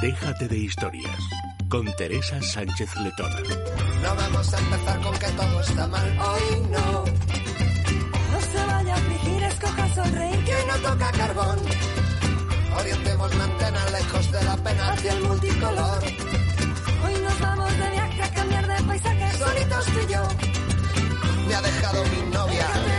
[0.00, 1.18] Déjate de historias.
[1.68, 3.40] Con Teresa Sánchez Letona.
[4.02, 6.18] No vamos a empezar con que todo está mal.
[6.20, 7.04] Hoy no.
[8.30, 10.44] No se vaya a afligir, escoja sonreír.
[10.44, 11.58] Que no toca carbón.
[12.78, 16.04] Orientemos la antena lejos de la pena hacia el multicolor.
[17.04, 19.32] Hoy nos vamos de viaje a cambiar de paisaje.
[19.36, 20.28] Solitos tú y yo.
[21.48, 22.97] Me ha dejado mi novia.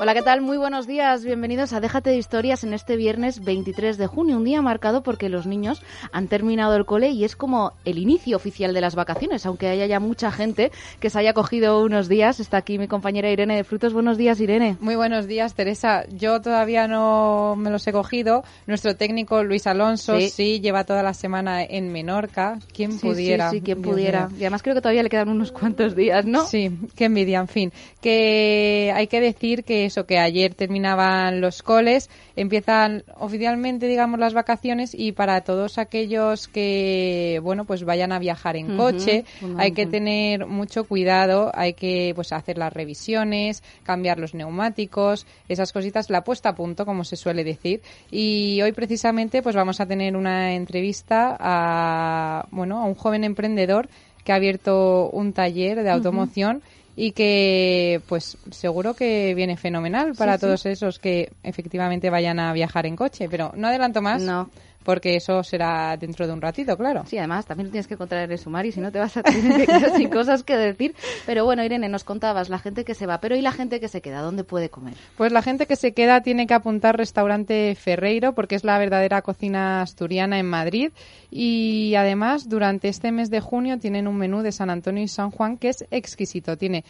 [0.00, 0.40] Hola, ¿qué tal?
[0.42, 1.24] Muy buenos días.
[1.24, 5.28] Bienvenidos a Déjate de Historias en este viernes 23 de junio, un día marcado porque
[5.28, 9.44] los niños han terminado el cole y es como el inicio oficial de las vacaciones,
[9.44, 12.38] aunque haya ya mucha gente que se haya cogido unos días.
[12.38, 13.92] Está aquí mi compañera Irene de Frutos.
[13.92, 14.76] Buenos días, Irene.
[14.78, 16.04] Muy buenos días, Teresa.
[16.16, 18.44] Yo todavía no me los he cogido.
[18.68, 20.28] Nuestro técnico Luis Alonso Sí.
[20.28, 22.60] sí, lleva toda la semana en Menorca.
[22.72, 23.50] ¿Quién Sí, pudiera?
[23.50, 24.28] Sí, sí, quien pudiera.
[24.38, 26.44] Y además creo que todavía le quedan unos cuantos días, ¿no?
[26.46, 27.72] Sí, qué envidia, en fin.
[28.00, 34.34] Que hay que decir que eso, que ayer terminaban los coles, empiezan oficialmente, digamos, las
[34.34, 39.24] vacaciones y para todos aquellos que, bueno, pues vayan a viajar en coche,
[39.56, 45.72] hay que tener mucho cuidado, hay que, pues, hacer las revisiones, cambiar los neumáticos, esas
[45.72, 47.80] cositas, la puesta a punto, como se suele decir.
[48.10, 53.88] Y hoy precisamente, pues, vamos a tener una entrevista a, bueno, a un joven emprendedor
[54.24, 56.62] que ha abierto un taller de automoción
[57.00, 60.46] y que pues seguro que viene fenomenal para Sí, sí.
[60.46, 64.50] todos esos que efectivamente vayan a viajar en coche, pero no adelanto más No.
[64.88, 67.04] Porque eso será dentro de un ratito, claro.
[67.06, 69.58] Sí, además también tienes que contar en el sumario, si no te vas a tener
[69.58, 70.94] que quedar sin cosas que decir.
[71.26, 73.88] Pero bueno, Irene, nos contabas la gente que se va, pero ¿y la gente que
[73.88, 74.22] se queda?
[74.22, 74.94] ¿Dónde puede comer?
[75.18, 79.20] Pues la gente que se queda tiene que apuntar restaurante Ferreiro porque es la verdadera
[79.20, 80.90] cocina asturiana en Madrid
[81.30, 85.30] y además durante este mes de junio tienen un menú de San Antonio y San
[85.30, 86.56] Juan que es exquisito.
[86.56, 86.86] Tiene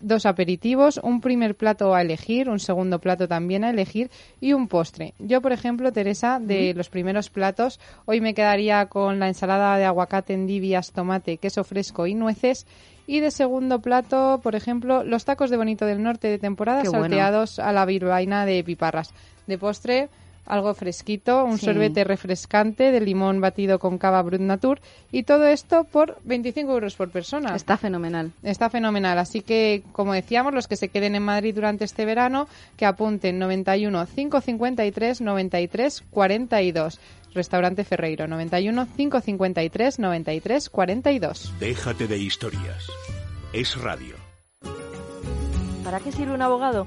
[0.00, 4.10] dos aperitivos, un primer plato a elegir, un segundo plato también a elegir
[4.40, 5.14] y un postre.
[5.18, 9.84] Yo, por ejemplo, Teresa, de los primeros platos, hoy me quedaría con la ensalada de
[9.84, 12.66] aguacate, endivias, tomate, queso fresco y nueces.
[13.06, 16.88] Y de segundo plato, por ejemplo, los tacos de Bonito del Norte de temporada Qué
[16.88, 17.04] bueno.
[17.04, 19.14] salteados a la virbaina de piparras.
[19.46, 20.08] De postre,
[20.46, 21.66] algo fresquito, un Sí.
[21.66, 24.80] sorbete refrescante de limón batido con cava Brut Natur
[25.12, 27.54] y todo esto por 25 euros por persona.
[27.54, 28.32] Está fenomenal.
[28.42, 29.18] Está fenomenal.
[29.18, 33.38] Así que, como decíamos, los que se queden en Madrid durante este verano, que apunten
[33.38, 37.00] 91 553 93 42.
[37.34, 41.52] Restaurante Ferreiro, 91 553 93 42.
[41.60, 42.86] Déjate de historias.
[43.52, 44.14] Es radio.
[45.84, 46.86] ¿Para qué sirve un abogado?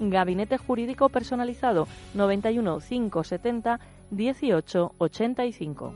[0.00, 3.80] Gabinete Jurídico Personalizado 91 570
[4.10, 5.94] 18 85.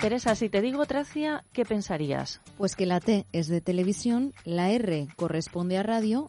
[0.00, 2.42] Teresa, si te digo Tracia, ¿qué pensarías?
[2.58, 6.28] Pues que la T es de televisión, la R corresponde a radio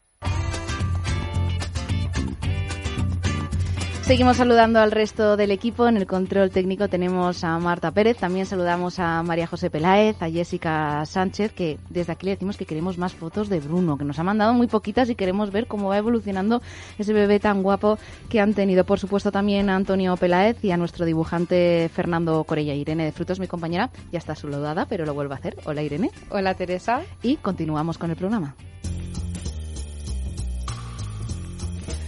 [4.01, 5.87] Seguimos saludando al resto del equipo.
[5.87, 10.29] En el control técnico tenemos a Marta Pérez, también saludamos a María José Peláez, a
[10.29, 14.19] Jessica Sánchez, que desde aquí le decimos que queremos más fotos de Bruno, que nos
[14.19, 16.61] ha mandado muy poquitas y queremos ver cómo va evolucionando
[16.97, 18.83] ese bebé tan guapo que han tenido.
[18.85, 22.73] Por supuesto también a Antonio Peláez y a nuestro dibujante Fernando Corella.
[22.73, 25.55] Irene de Frutos, mi compañera, ya está saludada, pero lo vuelvo a hacer.
[25.63, 26.11] Hola Irene.
[26.31, 27.01] Hola, Teresa.
[27.21, 28.55] Y continuamos con el programa.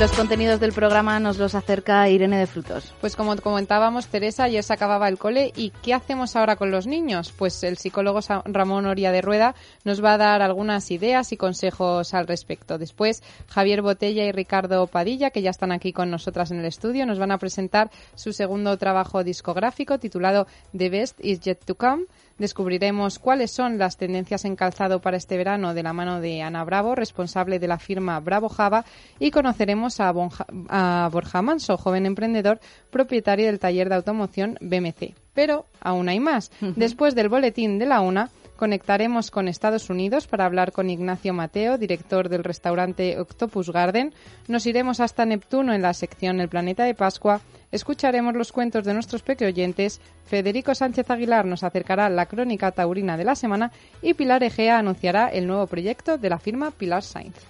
[0.00, 2.94] Los contenidos del programa nos los acerca Irene de Frutos.
[3.02, 6.86] Pues como comentábamos, Teresa, ayer se acababa el cole y ¿qué hacemos ahora con los
[6.86, 7.34] niños?
[7.36, 9.54] Pues el psicólogo Ramón Oria de Rueda
[9.84, 12.78] nos va a dar algunas ideas y consejos al respecto.
[12.78, 17.04] Después, Javier Botella y Ricardo Padilla, que ya están aquí con nosotras en el estudio,
[17.04, 22.06] nos van a presentar su segundo trabajo discográfico titulado The Best Is Yet to Come
[22.40, 26.64] Descubriremos cuáles son las tendencias en calzado para este verano de la mano de Ana
[26.64, 28.86] Bravo, responsable de la firma Bravo Java,
[29.18, 32.58] y conoceremos a, Borja Manso, joven emprendedor,
[32.90, 35.14] propietario del taller de automoción BMC.
[35.34, 36.50] Pero aún hay más.
[36.60, 41.78] Después del boletín de la una, Conectaremos con Estados Unidos para hablar con Ignacio Mateo,
[41.78, 44.12] director del restaurante Octopus Garden.
[44.48, 47.40] Nos iremos hasta Neptuno en la sección El Planeta de Pascua.
[47.72, 50.02] Escucharemos los cuentos de nuestros pequeoyentes.
[50.26, 53.72] Federico Sánchez Aguilar nos acercará la crónica taurina de la semana
[54.02, 57.49] y Pilar Egea anunciará el nuevo proyecto de la firma Pilar Sainz.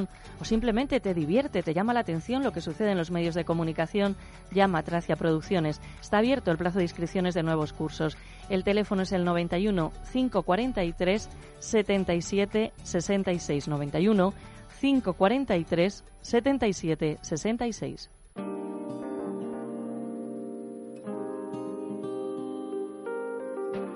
[0.39, 3.45] o simplemente te divierte, te llama la atención lo que sucede en los medios de
[3.45, 4.15] comunicación,
[4.51, 5.81] llama a Tracia Producciones.
[6.01, 8.17] Está abierto el plazo de inscripciones de nuevos cursos.
[8.49, 14.33] El teléfono es el 91 543 77 66 91
[14.79, 18.20] 543 77 66.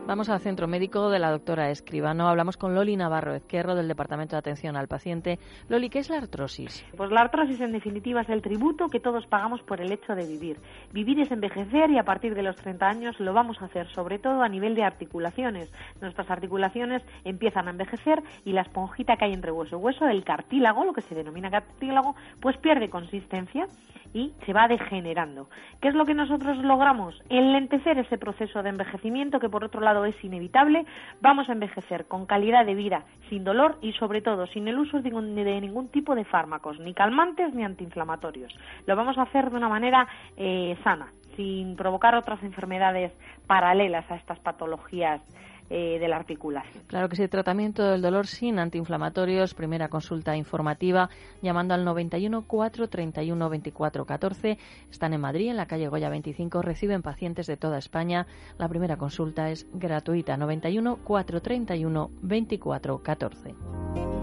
[0.08, 2.28] Vamos al centro médico de la doctora Escribano.
[2.28, 5.40] Hablamos con Loli Navarro Ezquerro del Departamento de Atención al Paciente.
[5.68, 6.86] Loli, ¿qué es la artrosis?
[6.96, 10.28] Pues la artrosis en definitiva es el tributo que todos pagamos por el hecho de
[10.28, 10.60] vivir.
[10.94, 14.20] Vivir es envejecer y a partir de los 30 años lo vamos a hacer sobre
[14.20, 15.74] todo a nivel de articulaciones.
[16.00, 20.24] Nuestras articulaciones empiezan a envejecer y la esponjita que hay entre hueso y hueso, el
[20.24, 23.68] cartílago, lo que se denomina cartílago, pues pierde consistencia
[24.16, 25.50] y se va degenerando.
[25.82, 27.22] ¿Qué es lo que nosotros logramos?
[27.28, 30.86] Enlentecer ese proceso de envejecimiento que por otro lado es inevitable.
[31.20, 35.02] Vamos a envejecer con calidad de vida, sin dolor y sobre todo sin el uso
[35.02, 38.58] de ningún, tipo de fármacos, ni calmantes ni antiinflamatorios.
[38.88, 40.08] Lo vamos a hacer de una manera
[40.38, 43.12] eh, sana, sin provocar otras enfermedades
[43.48, 45.22] paralelas a estas patologías
[45.70, 46.84] eh, de la articulación.
[46.88, 51.10] Claro que sí, tratamiento del dolor sin antiinflamatorios, primera consulta informativa
[51.42, 54.58] llamando al 91 431 24 14.
[54.92, 58.28] Están en Madrid, en la calle Goya 25, reciben pacientes de toda España.
[58.58, 64.15] La primera consulta es gratuita, 91 431 24 14.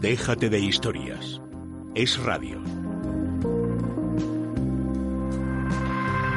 [0.00, 1.42] Déjate de historias.
[1.94, 2.58] Es radio.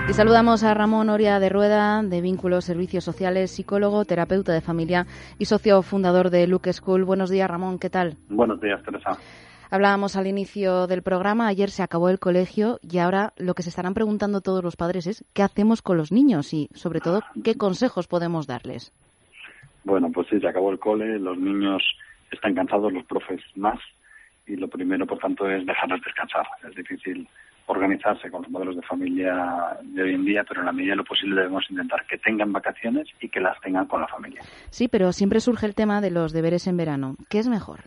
[0.09, 5.07] Y saludamos a Ramón Oria de Rueda, de Vínculos Servicios Sociales, psicólogo, terapeuta de familia
[5.39, 7.05] y socio fundador de Luke School.
[7.05, 8.17] Buenos días, Ramón, ¿qué tal?
[8.27, 9.17] Buenos días, Teresa.
[9.71, 13.69] Hablábamos al inicio del programa, ayer se acabó el colegio y ahora lo que se
[13.69, 17.55] estarán preguntando todos los padres es qué hacemos con los niños y, sobre todo, qué
[17.55, 18.91] consejos podemos darles.
[19.85, 21.81] Bueno, pues sí, se acabó el cole, los niños
[22.35, 23.79] están cansados los profes más
[24.45, 26.45] y lo primero, por tanto, es dejarlos descansar.
[26.67, 27.27] Es difícil
[27.65, 30.97] organizarse con los modelos de familia de hoy en día, pero en la medida de
[30.97, 34.41] lo posible debemos intentar que tengan vacaciones y que las tengan con la familia.
[34.69, 37.15] Sí, pero siempre surge el tema de los deberes en verano.
[37.29, 37.81] ¿Qué es mejor?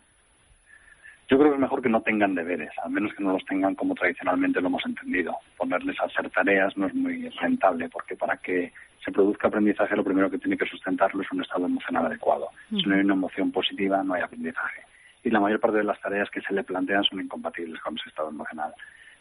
[1.28, 3.74] Yo creo que es mejor que no tengan deberes, al menos que no los tengan
[3.74, 5.36] como tradicionalmente lo hemos entendido.
[5.56, 8.72] Ponerles a hacer tareas no es muy rentable, porque para que
[9.04, 12.50] se produzca aprendizaje lo primero que tiene que sustentarlo es un estado emocional adecuado.
[12.70, 14.82] Si no hay una emoción positiva, no hay aprendizaje.
[15.24, 18.08] Y la mayor parte de las tareas que se le plantean son incompatibles con ese
[18.08, 18.72] estado emocional.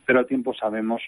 [0.05, 1.01] Pero al tiempo sabemos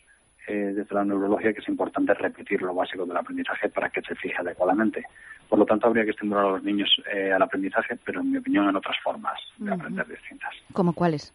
[0.48, 4.16] eh, desde la neurología que es importante repetir lo básico del aprendizaje para que se
[4.16, 5.04] fije adecuadamente.
[5.50, 8.38] Por lo tanto, habría que estimular a los niños eh, al aprendizaje, pero en mi
[8.38, 10.54] opinión en otras formas de aprender distintas.
[10.74, 11.34] ¿Cómo cuáles?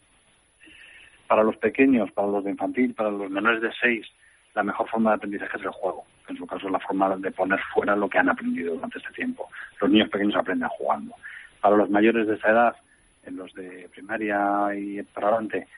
[1.27, 4.07] Para los pequeños, para los de infantil, para los menores de seis,
[4.55, 6.05] la mejor forma de aprendizaje es el juego.
[6.29, 9.13] En su caso, es la forma de poner fuera lo que han aprendido durante este
[9.13, 9.49] tiempo.
[9.81, 11.15] Los niños pequeños aprenden jugando.
[11.61, 12.77] Para los mayores de esa edad,
[13.25, 15.69] en los de primaria y para adelante,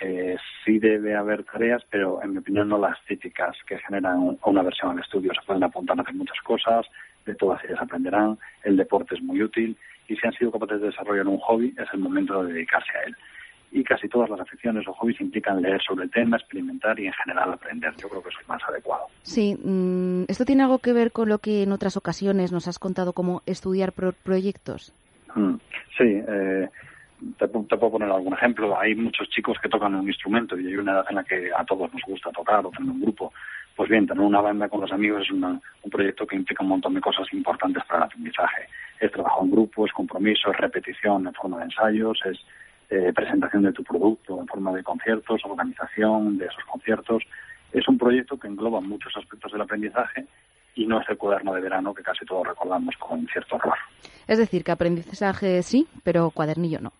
[0.00, 4.62] eh, sí debe haber tareas, pero en mi opinión no las típicas que generan una
[4.62, 5.32] versión al estudio.
[5.34, 6.86] Se pueden apuntar a hacer muchas cosas,
[7.24, 9.76] de todas ellas aprenderán, el deporte es muy útil
[10.08, 13.02] y si han sido capaces de desarrollar un hobby es el momento de dedicarse a
[13.08, 13.16] él.
[13.72, 17.12] Y casi todas las aficiones o hobbies implican leer sobre el tema, experimentar y en
[17.12, 17.92] general aprender.
[17.96, 19.06] Yo creo que eso es más adecuado.
[19.22, 22.78] Sí, mm, ¿esto tiene algo que ver con lo que en otras ocasiones nos has
[22.78, 24.92] contado como estudiar proyectos?
[25.34, 25.54] Mm,
[25.98, 26.68] sí, eh,
[27.38, 28.78] te, puedo poner algún ejemplo.
[28.78, 31.64] Hay muchos chicos que tocan un instrumento y hay una edad en la que a
[31.64, 33.32] todos nos gusta tocar o tener un grupo.
[33.76, 36.94] Pues bien, tener una banda con los amigos es un proyecto que implica un montón
[36.94, 38.68] de cosas importantes para el aprendizaje.
[39.00, 42.38] Es trabajo en grupo, es compromiso, es repetición en forma de ensayos, es
[42.90, 47.22] eh, presentación de tu producto en forma de conciertos, organización de esos conciertos.
[47.72, 50.26] Es un proyecto que engloba muchos aspectos del aprendizaje
[50.76, 53.78] y no es el cuaderno de verano que casi todos recordamos con cierto horror.
[54.26, 56.92] Es decir, que aprendizaje sí, pero cuadernillo no.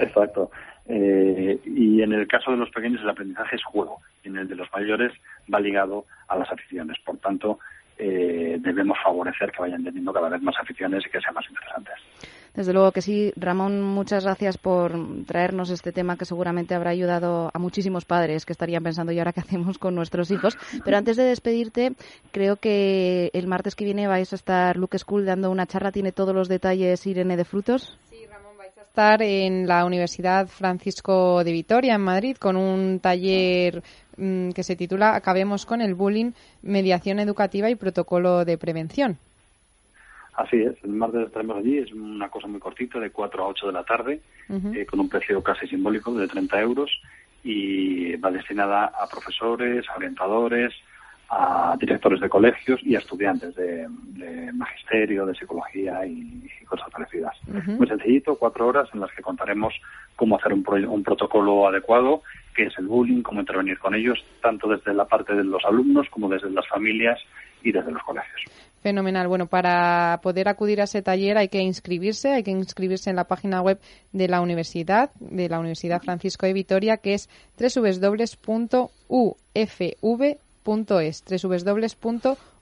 [0.08, 0.50] Exacto.
[0.86, 4.56] Eh, y en el caso de los pequeños el aprendizaje es juego, en el de
[4.56, 5.12] los mayores
[5.52, 6.98] va ligado a las aficiones.
[7.04, 7.60] Por tanto,
[7.96, 11.94] eh, debemos favorecer que vayan teniendo cada vez más aficiones y que sean más interesantes.
[12.54, 13.32] Desde luego que sí.
[13.36, 14.92] Ramón, muchas gracias por
[15.26, 19.32] traernos este tema que seguramente habrá ayudado a muchísimos padres que estarían pensando, ¿y ahora
[19.32, 20.58] qué hacemos con nuestros hijos?
[20.84, 21.92] Pero antes de despedirte,
[22.32, 25.92] creo que el martes que viene vais a estar Luke School dando una charla.
[25.92, 27.98] ¿Tiene todos los detalles Irene de Frutos?
[28.90, 33.84] Estar en la Universidad Francisco de Vitoria, en Madrid, con un taller
[34.16, 36.32] mm, que se titula Acabemos con el bullying,
[36.62, 39.16] mediación educativa y protocolo de prevención.
[40.34, 43.66] Así es, el martes estaremos allí, es una cosa muy cortita, de 4 a 8
[43.68, 46.90] de la tarde, eh, con un precio casi simbólico de 30 euros
[47.44, 50.74] y va destinada a profesores, a orientadores,
[51.30, 53.86] a directores de colegios y a estudiantes de,
[54.52, 57.36] magisterio, de psicología y, cosas parecidas.
[57.66, 59.74] Muy sencillito, cuatro horas en las que contaremos
[60.14, 62.22] cómo hacer un, un protocolo adecuado,
[62.54, 66.06] qué es el bullying, cómo intervenir con ellos, tanto desde la parte de los alumnos
[66.10, 67.18] como desde las familias
[67.64, 68.40] y desde los colegios.
[68.82, 69.26] Fenomenal.
[69.26, 73.24] Bueno, para poder acudir a ese taller hay que inscribirse, hay que inscribirse en la
[73.24, 73.80] página web
[74.12, 78.90] de la universidad, de la Universidad Francisco de Vitoria, que es www.ufv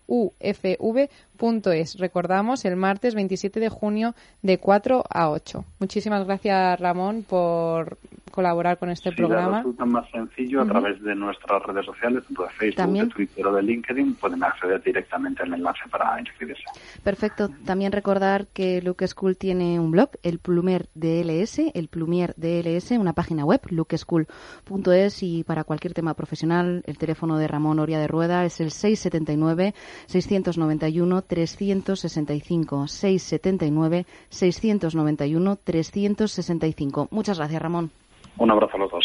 [0.08, 1.98] ufv.es, www.ufv.es.
[1.98, 5.64] Recordamos el martes 27 de junio de 4 a 8.
[5.78, 7.98] Muchísimas gracias, Ramón, por
[8.30, 9.58] colaborar con este programa.
[9.58, 13.52] resulta más sencillo a través de nuestras redes sociales, tanto de Facebook, de Twitter o
[13.52, 16.62] de LinkedIn, pueden acceder directamente al enlace para inscribirse.
[17.02, 17.48] Perfecto.
[17.64, 23.12] También recordar que Luke School tiene un blog, el Plumer DLS, el Plumier DLS, una
[23.12, 28.44] página web, lukeschool.es y para cualquier tema profesional, el teléfono de Ramón Oria de Rueda
[28.44, 29.74] es el 679
[30.06, 37.08] 691 365 679 691 365.
[37.10, 37.90] Muchas gracias, Ramón.
[38.38, 39.04] Un abrazo a los dos.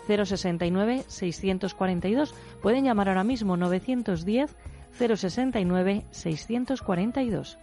[0.09, 2.35] 069 642.
[2.61, 4.57] Pueden llamar ahora mismo 910
[4.99, 7.59] 069 642.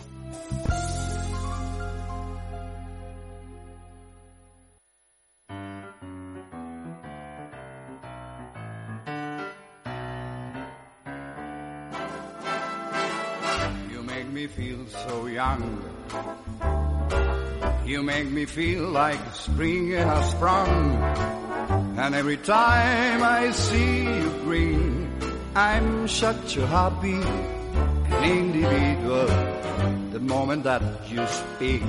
[14.39, 15.61] Me feel so young.
[17.85, 20.79] You make me feel like spring has sprung.
[21.97, 25.11] And every time I see you grin,
[25.55, 27.19] I'm such a happy
[28.23, 29.27] individual.
[30.15, 31.83] The moment that you speak,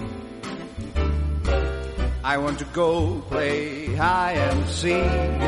[2.24, 5.40] I want to go play high and seek.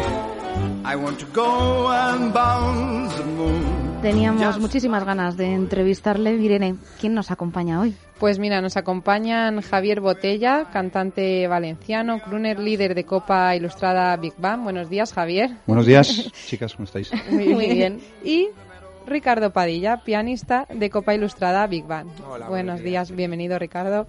[0.85, 3.92] I want to go and bounce the moon.
[4.03, 6.35] Teníamos muchísimas ganas de entrevistarle.
[6.35, 7.95] Irene, ¿quién nos acompaña hoy?
[8.19, 14.65] Pues mira, nos acompañan Javier Botella, cantante valenciano, crooner líder de Copa Ilustrada Big Bang.
[14.65, 15.51] Buenos días, Javier.
[15.69, 17.13] Buenos días, chicas, ¿cómo estáis?
[17.31, 18.01] Muy, bien.
[18.25, 18.49] Y
[19.07, 22.09] Ricardo Padilla, pianista de Copa Ilustrada Big Bang.
[22.29, 23.09] Hola, buenos días.
[23.09, 24.09] días, bienvenido, Ricardo.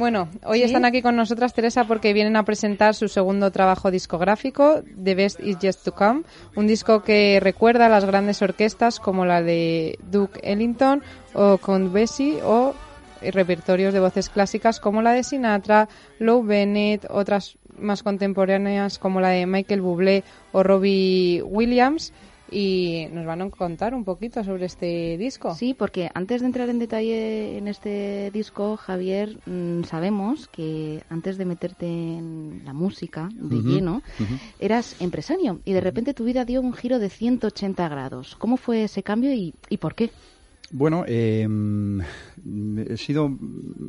[0.00, 0.64] Bueno, hoy ¿Sí?
[0.64, 5.40] están aquí con nosotras, Teresa, porque vienen a presentar su segundo trabajo discográfico, The Best
[5.40, 6.22] Is Just to Come,
[6.56, 11.02] un disco que recuerda a las grandes orquestas como la de Duke Ellington
[11.34, 12.72] o Count Basie o
[13.20, 19.28] repertorios de voces clásicas como la de Sinatra, Lou Bennett, otras más contemporáneas como la
[19.28, 22.14] de Michael Bublé o Robbie Williams.
[22.52, 25.54] Y nos van a contar un poquito sobre este disco.
[25.54, 31.38] Sí, porque antes de entrar en detalle en este disco, Javier, mm, sabemos que antes
[31.38, 34.34] de meterte en la música de Ujú, lleno, ujú.
[34.58, 38.34] eras empresario y de repente tu vida dio un giro de 180 grados.
[38.36, 40.10] ¿Cómo fue ese cambio y, y por qué?
[40.72, 41.48] Bueno, eh,
[42.88, 43.26] he sido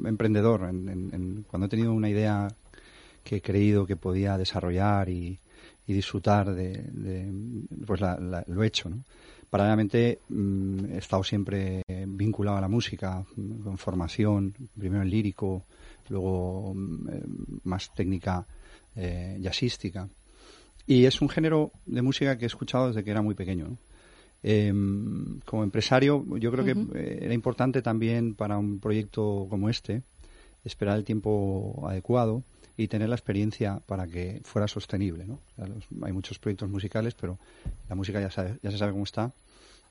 [0.05, 2.47] emprendedor en- en- en- cuando he tenido una idea
[3.23, 5.37] que he creído que podía desarrollar y,
[5.87, 7.31] y disfrutar de, de,
[7.85, 9.03] pues la- la- lo he hecho, ¿no?
[9.49, 15.65] Paralelamente mm, he estado siempre vinculado a la música, mm, con formación, primero en lírico,
[16.09, 17.21] luego mm, eh,
[17.63, 18.45] más técnica
[18.95, 20.07] eh, jazzística.
[20.87, 23.67] Y es un género de música que he escuchado desde que era muy pequeño.
[23.69, 23.77] ¿no?
[24.43, 24.73] Eh,
[25.45, 30.01] como empresario, yo creo que eh, era importante también para un proyecto como este
[30.63, 32.43] esperar el tiempo adecuado
[32.81, 35.25] y tener la experiencia para que fuera sostenible.
[35.25, 35.39] ¿no?
[36.03, 37.37] Hay muchos proyectos musicales, pero
[37.89, 39.31] la música ya, sabe- ya se sabe cómo está.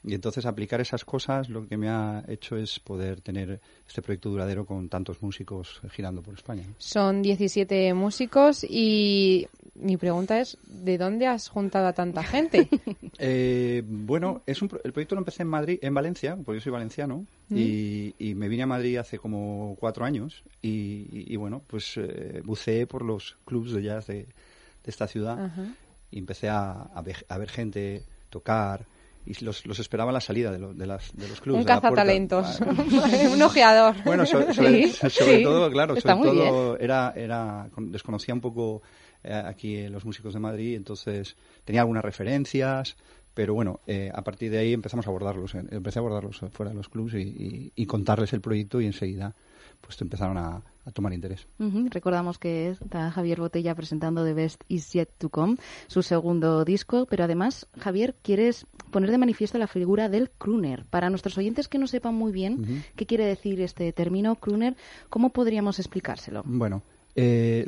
[0.03, 4.31] Y entonces aplicar esas cosas lo que me ha hecho es poder tener este proyecto
[4.31, 6.63] duradero con tantos músicos girando por España.
[6.67, 6.75] ¿no?
[6.79, 12.69] Son 17 músicos y mi pregunta es, ¿de dónde has juntado a tanta gente?
[13.23, 16.73] Eh, bueno, es un, el proyecto lo empecé en Madrid, en Valencia, porque yo soy
[16.73, 17.57] valenciano, Mm.
[17.59, 20.69] y, y me vine a Madrid hace como cuatro años, y,
[21.13, 24.27] y- y bueno, pues eh, buceé por los clubs de jazz de, de
[24.87, 25.67] esta ciudad, Ajá.
[26.11, 28.87] y empecé a, a a ver gente tocar,
[29.27, 31.59] y los, los esperaba a la salida de, lo- de, las, de los clubs.
[31.59, 32.61] Un cazatalentos,
[33.33, 33.95] un ojeador.
[34.05, 35.43] bueno, so- sobre, Sí, sobre sí.
[35.43, 36.49] todo, claro, Está sobre bien.
[36.49, 38.83] todo era, era, con- desconocía un poco
[39.23, 42.97] eh, aquí eh, los músicos de Madrid, entonces tenía algunas referencias,
[43.35, 46.71] pero bueno, eh, a partir de ahí empezamos a abordarlos, eh, empecé a abordarlos fuera
[46.71, 49.35] de los clubs y, y- y contarles el proyecto y enseguida
[49.81, 51.47] pues empezaron a, a tomar interés.
[51.59, 57.07] Recordamos que está Javier Botella presentando The Best Is Yet to Come, su segundo disco,
[57.09, 60.85] pero además, Javier, quieres poner de manifiesto la figura del crooner.
[60.87, 64.77] Para nuestros oyentes que no sepan muy bien qué quiere decir este término crooner,
[65.09, 66.43] ¿cómo podríamos explicárselo?
[66.45, 66.83] Bueno,
[67.15, 67.67] eh,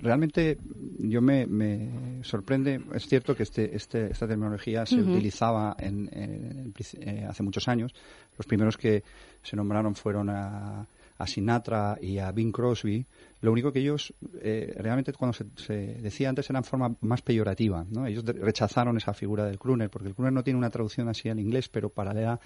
[0.00, 0.58] realmente
[0.98, 7.26] yo me, me sorprende, es cierto que este, este, esta terminología se utilizaba en, eh,
[7.28, 7.94] hace muchos años.
[8.36, 9.02] Los primeros que
[9.42, 10.86] se nombraron fueron a,
[11.22, 13.06] a Sinatra y a Bing Crosby.
[13.42, 17.22] Lo único que ellos eh, realmente cuando se, se decía antes era en forma más
[17.22, 17.86] peyorativa.
[17.90, 18.06] ¿no?
[18.06, 21.38] Ellos rechazaron esa figura del crooner porque el crooner no tiene una traducción así al
[21.38, 22.40] inglés, pero paralela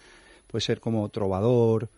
[0.47, 1.89] puede ser como trovador.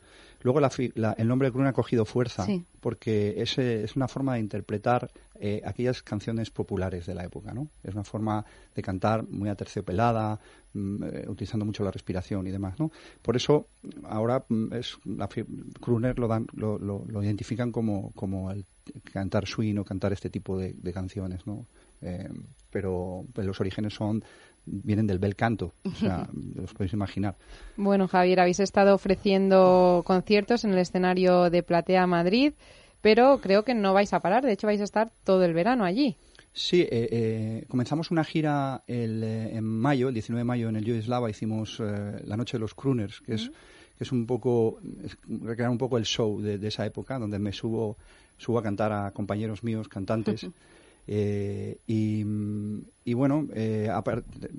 [0.42, 2.64] Luego la la- el nombre de ha cogido fuerza Sí.
[2.80, 7.68] porque es, es una forma de interpretar eh, aquellas canciones populares de la época, ¿no?
[7.84, 10.40] Es una forma de cantar muy aterciopelada,
[10.74, 12.90] mm, eh, utilizando mucho la respiración y demás, ¿no?
[13.22, 13.66] Por eso
[14.04, 15.28] ahora mm, es la
[15.80, 18.64] crooner lo, dan, lo, lo- lo identifican como, como el
[19.12, 21.66] cantar swing o cantar este tipo de, de canciones, ¿no?
[22.00, 22.28] Eh,
[22.70, 24.22] pero pues, los orígenes son
[24.70, 27.36] vienen del bel canto, o sea, los podéis imaginar.
[27.76, 32.52] Bueno, Javier, habéis estado ofreciendo conciertos en el escenario de Platea Madrid,
[33.00, 34.44] pero creo que no vais a parar.
[34.44, 36.16] De hecho, vais a estar todo el verano allí.
[36.52, 40.76] Sí, eh, eh, comenzamos una gira el, eh, en mayo, el 19 de mayo, en
[40.76, 41.30] el Yugoslava.
[41.30, 43.50] Hicimos eh, la Noche de los Crooners, que es,
[43.96, 47.38] que es un poco, es recrear un poco el show de, de esa época, donde
[47.38, 47.96] me subo,
[48.38, 50.48] subo a cantar a compañeros míos, cantantes.
[51.10, 52.22] Eh, y,
[53.04, 53.88] y bueno, eh,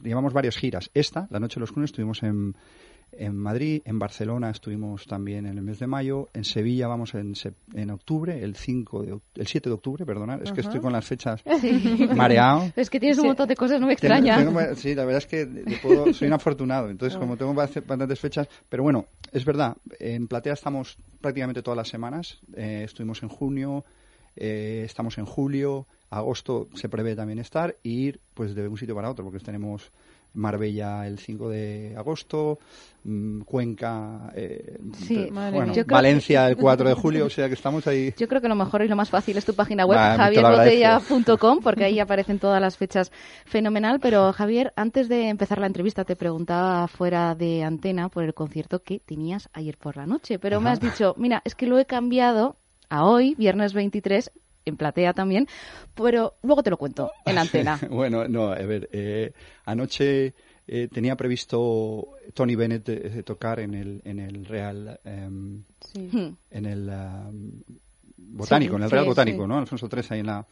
[0.03, 0.89] llevamos varias giras.
[0.95, 2.55] Esta, La Noche de los Crunes, estuvimos en,
[3.11, 7.33] en Madrid, en Barcelona estuvimos también en el mes de mayo, en Sevilla vamos en,
[7.75, 11.05] en octubre, el 5 de, el 7 de octubre, perdonad, es que estoy con las
[11.05, 12.07] fechas Sí.
[12.15, 12.71] mareado.
[12.75, 14.37] Es que tienes un montón de cosas, no me extraña.
[14.43, 15.45] tengo- sí, la verdad es que
[15.83, 16.89] puedo- soy un afortunado.
[16.89, 21.77] Entonces, como tengo bast- bastantes fechas, pero bueno, es verdad, en Platea estamos prácticamente todas
[21.77, 22.39] las semanas.
[22.55, 23.85] Eh, estuvimos en junio,
[24.35, 28.95] eh, estamos en julio, agosto se prevé también estar y ir pues de un sitio
[28.95, 29.91] para otro, porque tenemos
[30.31, 32.59] Marbella el 5 de agosto,
[33.03, 37.87] mm, Cuenca, eh, Sí, bueno, Valencia que- el 4 de julio, o sea que estamos
[37.87, 38.13] ahí.
[38.15, 40.41] Yo creo que lo mejor y lo más fácil es tu página web, agradezco.
[40.41, 43.11] javierbotella.com, porque ahí aparecen todas las fechas
[43.45, 43.99] fenomenal.
[43.99, 48.83] Pero Javier, antes de empezar la entrevista, te preguntaba fuera de antena por el concierto
[48.83, 50.37] que tenías ayer por la noche.
[50.37, 52.55] Pero me has dicho, mira, es que lo he cambiado
[52.89, 54.31] a hoy, viernes 23,
[54.65, 55.47] en platea también,
[55.95, 57.79] pero luego te lo cuento en antena.
[57.89, 59.33] bueno, no, a ver, eh,
[59.65, 60.33] anoche
[60.67, 66.09] eh, tenía previsto Tony Bennett eh, tocar en el, en el Real, em, Sí.
[66.51, 67.61] en el em,
[68.17, 69.47] Botánico, Sí, en el Real sí, Botánico, sí.
[69.47, 69.57] ¿no?
[69.57, 70.45] Alfonso III ahí en la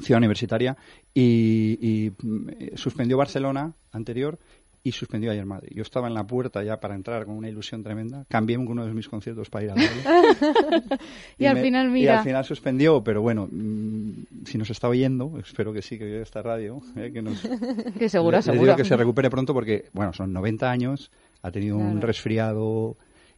[0.00, 0.76] ciudad universitaria
[1.12, 4.38] y, y, mm, eh, suspendió Barcelona anterior
[4.82, 5.70] y suspendió ayer Madrid.
[5.74, 8.24] Yo estaba en la puerta ya para entrar con una ilusión tremenda.
[8.28, 10.98] Cambié uno de mis conciertos para ir a verlo.
[11.38, 12.14] Y al final, mira.
[12.14, 16.04] Y al final suspendió, pero bueno, mm, si nos está oyendo, espero que sí, que
[16.04, 17.40] oye esta radio, eh, que nos...
[17.98, 18.62] Que seguro, le- le seguro.
[18.62, 21.10] digo que se recupere pronto porque, bueno, son 90 años,
[21.42, 22.00] ha tenido un Claro.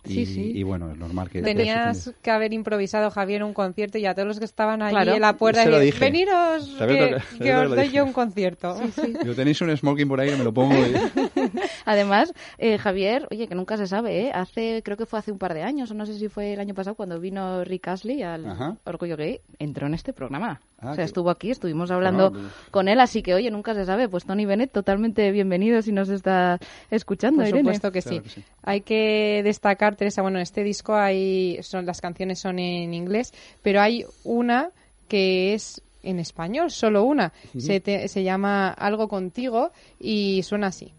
[0.04, 0.52] Y, Sí, sí.
[0.54, 1.42] y bueno, es normal que...
[1.42, 5.12] Tenías que haber improvisado, Javier, un concierto y a todos los que estaban allí Claro.
[5.14, 6.04] en la puerta Se lo decir, dije.
[6.04, 8.76] veniros, ¿Sabes que, os doy yo un concierto.
[9.24, 10.94] Yo tenéis un smoking por ahí, me lo pongo y...
[11.84, 14.32] Además, eh, Javier, oye, que nunca se sabe, ¿eh?
[14.34, 16.60] Hace, creo que fue hace un par de años, o no sé si fue el
[16.60, 18.76] año pasado, cuando vino Rick Astley al Ajá.
[18.84, 20.60] Orgullo Gay, entró en este programa.
[20.78, 23.74] Ah, o sea, qué- estuvo aquí, estuvimos hablando Bueno, con él, así que, oye, nunca
[23.74, 24.08] se sabe.
[24.08, 26.58] Pues Tony Bennett, totalmente bienvenido si nos está
[26.90, 27.60] escuchando, Por Irene.
[27.64, 28.08] supuesto que sí.
[28.10, 28.44] Claro que sí.
[28.62, 33.32] Hay que destacar, Teresa, bueno, en este disco hay, son, las canciones son en inglés,
[33.62, 34.70] pero hay una
[35.08, 37.32] que es en español, solo una.
[37.58, 40.92] Se, te- se llama Algo contigo y suena así.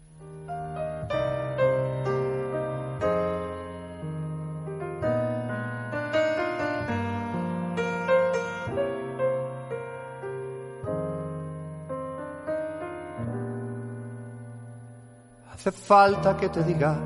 [15.52, 16.98] Hace falta que te diga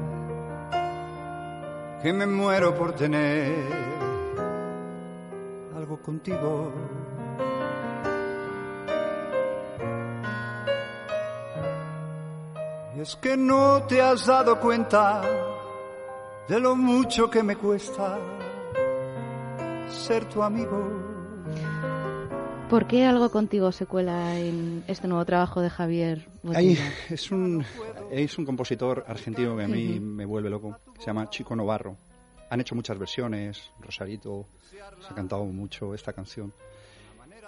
[2.06, 3.66] que me muero por tener
[5.74, 6.72] algo contigo.
[12.94, 15.20] Y es que no te has dado cuenta
[16.46, 18.16] de lo mucho que me cuesta
[19.88, 21.15] ser tu amigo.
[22.70, 26.26] ¿Por qué algo contigo se cuela en este nuevo trabajo de Javier?
[26.42, 26.92] Botella?
[27.10, 27.64] es un,
[28.10, 30.76] es un compositor argentino que a mí me vuelve loco.
[30.98, 31.96] Se llama Chico Novarro.
[32.50, 33.70] Han hecho muchas versiones.
[33.78, 36.52] Rosarito se ha cantado mucho esta canción.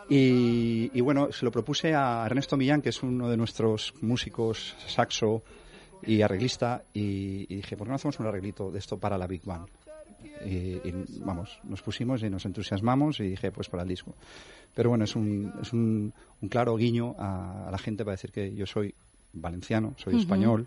[0.09, 4.77] Y, y bueno, se lo propuse a Ernesto Millán, que es uno de nuestros músicos
[4.87, 5.43] saxo
[6.03, 9.27] y arreglista, y, y dije, ¿por qué no hacemos un arreglito de esto para la
[9.27, 9.69] Big Band?
[10.45, 14.15] Y, y, vamos, nos pusimos y nos entusiasmamos y dije, pues para el disco.
[14.75, 18.31] Pero bueno, es un, es un, un claro guiño a, a la gente para decir
[18.33, 18.95] que yo soy
[19.33, 20.67] valenciano, soy español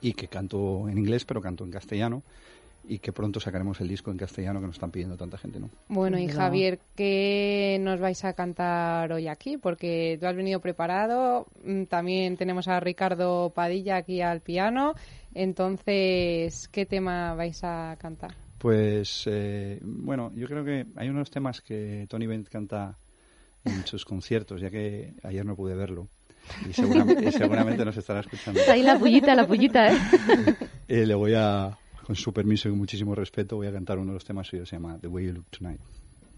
[0.00, 2.22] y que canto en inglés, pero canto en castellano
[2.88, 5.70] y que pronto sacaremos el disco en castellano que nos están pidiendo tanta gente, ¿no?
[5.88, 6.28] Bueno, y.
[6.28, 9.56] Javier, ¿qué nos vais a cantar hoy aquí?
[9.56, 14.94] Porque tú has venido preparado, mm, también tenemos a Ricardo Padilla aquí al piano,
[15.34, 18.34] entonces, ¿qué tema vais a cantar?
[18.58, 22.96] Pues eh, bueno, yo creo que hay unos temas que Tony Bennett canta
[23.64, 26.08] en sus conciertos, ya que ayer no pude verlo.
[26.68, 28.60] Y seguramente, y seguramente nos estará escuchando.
[28.70, 29.98] Ahí la pullita, la pullita, ¿eh?
[30.88, 34.14] Eh, le voy a, con su permiso y muchísimo respeto, voy a cantar uno de
[34.14, 35.80] los temas suyos, se llama The Way You Look Tonight.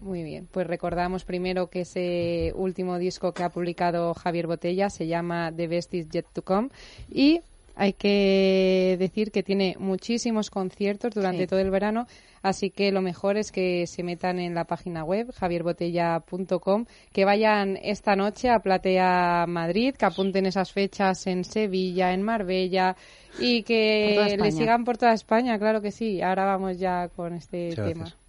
[0.01, 5.05] Muy bien, pues recordamos primero que ese último disco que ha publicado Javier Botella se
[5.05, 6.69] llama The Best Is Yet to Come
[7.11, 7.41] y
[7.81, 11.47] hay que decir que tiene muchísimos conciertos durante Sí.
[11.47, 12.07] todo el verano,
[12.41, 17.77] así que lo mejor es que se metan en la página web javierbotella.com, que vayan
[17.81, 22.95] esta noche a Platea Madrid, que apunten esas fechas en Sevilla, en Marbella
[23.39, 26.21] y que le sigan por toda España, claro que sí.
[26.21, 27.99] Ahora vamos ya con este Muchas tema.
[28.01, 28.28] gracias.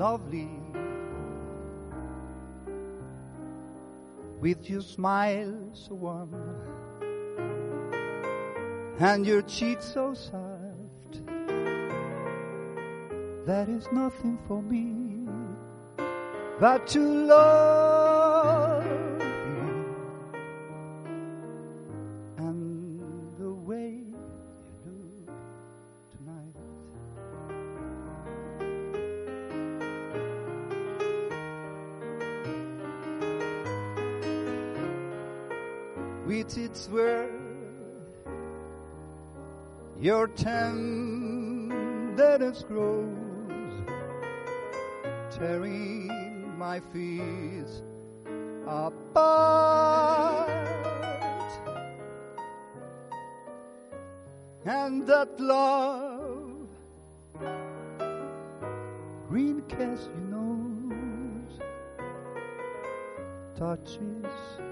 [0.00, 0.48] Lovely.
[4.40, 6.32] With your smile so warm
[8.98, 11.20] and your cheek so soft,
[13.44, 15.28] there is nothing for me
[16.58, 18.69] but to love
[36.80, 37.28] Its word,
[40.00, 41.74] your tenderness
[42.62, 43.84] grows,
[45.30, 46.08] tearing
[46.56, 47.82] my fears
[48.66, 50.48] apart.
[54.64, 56.66] And that love,
[59.28, 61.60] green cast your nose,
[63.58, 64.69] touches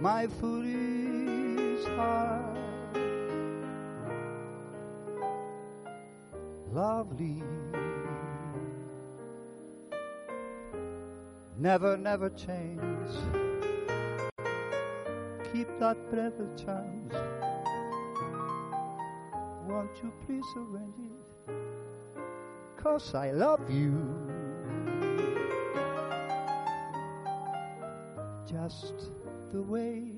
[0.00, 2.56] my foolish heart.
[6.72, 7.42] Lovely,
[11.58, 12.80] never, never change.
[15.52, 17.14] Keep that present chance.
[19.68, 21.54] Won't you please arrange it?
[22.82, 23.92] Cause I love you.
[28.46, 29.10] Just
[29.52, 30.09] the way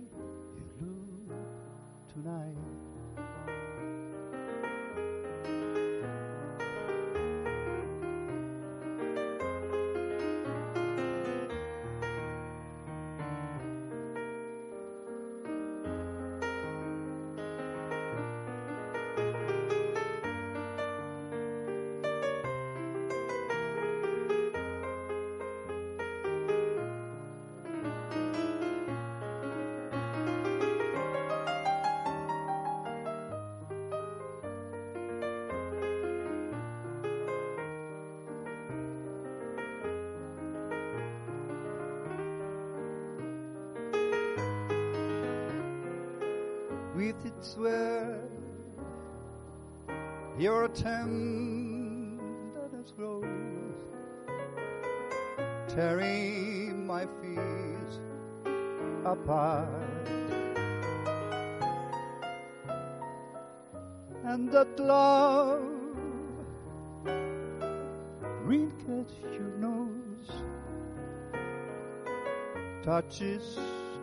[73.13, 73.59] touches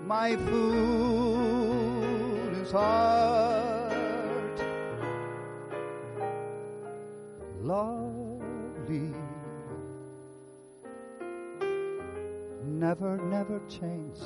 [0.05, 0.71] my foolish
[2.71, 3.93] heart.
[7.61, 9.11] Lovely,
[12.63, 14.17] never, never change.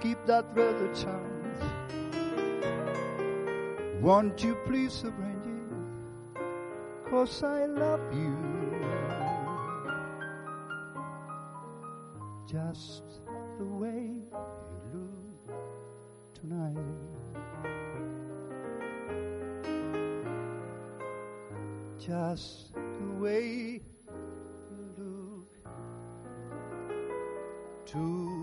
[0.00, 1.62] Keep that rather chance.
[4.00, 6.40] Won't you please arrange it?
[7.10, 8.77] Cause I love you.
[12.48, 13.04] Just
[13.58, 15.04] the way you
[15.44, 16.78] look tonight.
[21.98, 23.82] Just the way
[24.72, 25.52] you look
[27.84, 28.38] tonight.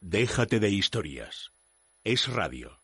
[0.00, 1.52] Déjate de historias.
[2.02, 2.83] Es radio.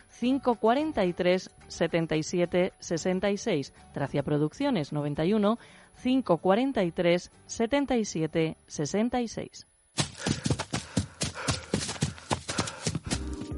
[0.19, 3.73] 543 77 66.
[3.93, 5.57] Tracia Producciones 91
[6.03, 9.70] 543 77 66.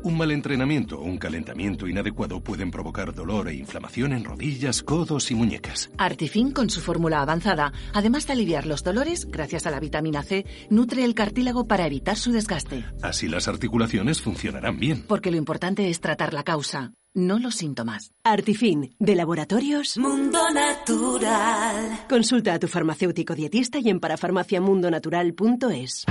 [0.04, 5.32] Un mal entrenamiento o un calentamiento inadecuado pueden provocar dolor e inflamación en rodillas, codos
[5.32, 5.90] y muñecas.
[5.98, 10.46] Artifin, con su fórmula avanzada, además de aliviar los dolores, gracias a la vitamina C,
[10.70, 12.84] nutre el cartílago para evitar su desgaste.
[13.02, 15.06] Así las articulaciones funcionarán bien.
[15.08, 18.12] Porque lo importante es tratar la causa, no los síntomas.
[18.26, 22.08] Artifin, de Laboratorios Mundo Natural.
[22.10, 26.06] Consulta a tu farmacéutico dietista y en parafarmaciamundonatural.es.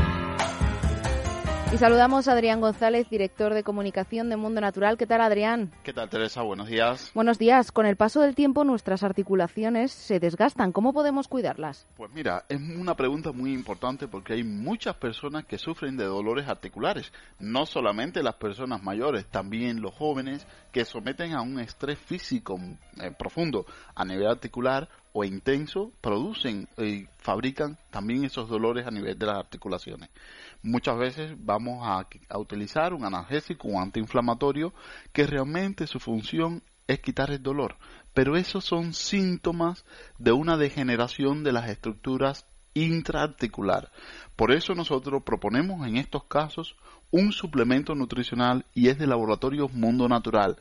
[1.72, 4.98] Y saludamos a Adrián González, director de comunicación de Mundo Natural.
[4.98, 5.70] ¿Qué tal, Adrián?
[5.82, 6.42] ¿Qué tal, Teresa?
[6.42, 7.10] Buenos días.
[7.14, 7.72] Buenos días.
[7.72, 10.72] Con el paso del tiempo, nuestras articulaciones se desgastan.
[10.72, 11.86] ¿Cómo podemos cuidarlas?
[11.96, 16.46] Pues mira, es una pregunta muy importante porque hay muchas personas que sufren de dolores
[16.46, 17.10] articulares.
[17.38, 22.60] No solamente las personas mayores, también los jóvenes que someten a un estrés físico
[23.00, 29.18] eh, profundo a nivel articular o intenso, producen y fabrican también esos dolores a nivel
[29.18, 30.08] de las articulaciones
[30.62, 32.06] muchas veces vamos a,
[32.38, 34.72] utilizar un analgésico, un antiinflamatorio,
[35.12, 37.76] que realmente su función es quitar el dolor.
[38.14, 39.84] Pero esos son síntomas
[40.18, 43.90] de una degeneración de las estructuras intraarticular.
[44.36, 46.76] Por eso nosotros proponemos en estos casos
[47.10, 50.56] un suplemento nutricional y es de laboratorio Mundo Natural.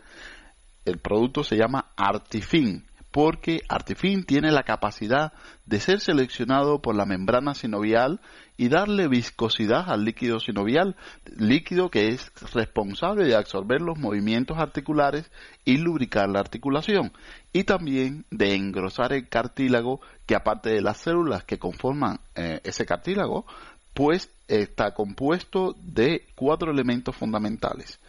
[0.84, 5.34] El producto se llama Artifin porque Artifin tiene la capacidad
[5.66, 8.22] de ser seleccionado por la membrana sinovial
[8.58, 10.96] y darle viscosidad al líquido sinovial,
[11.36, 15.30] líquido que es responsable de absorber los movimientos articulares
[15.66, 17.12] y lubricar la articulación,
[17.54, 22.86] y también de engrosar el cartílago, que aparte de las células que conforman eh, ese
[22.86, 23.46] cartílago,
[23.94, 28.00] pues está compuesto de cuatro elementos fundamentales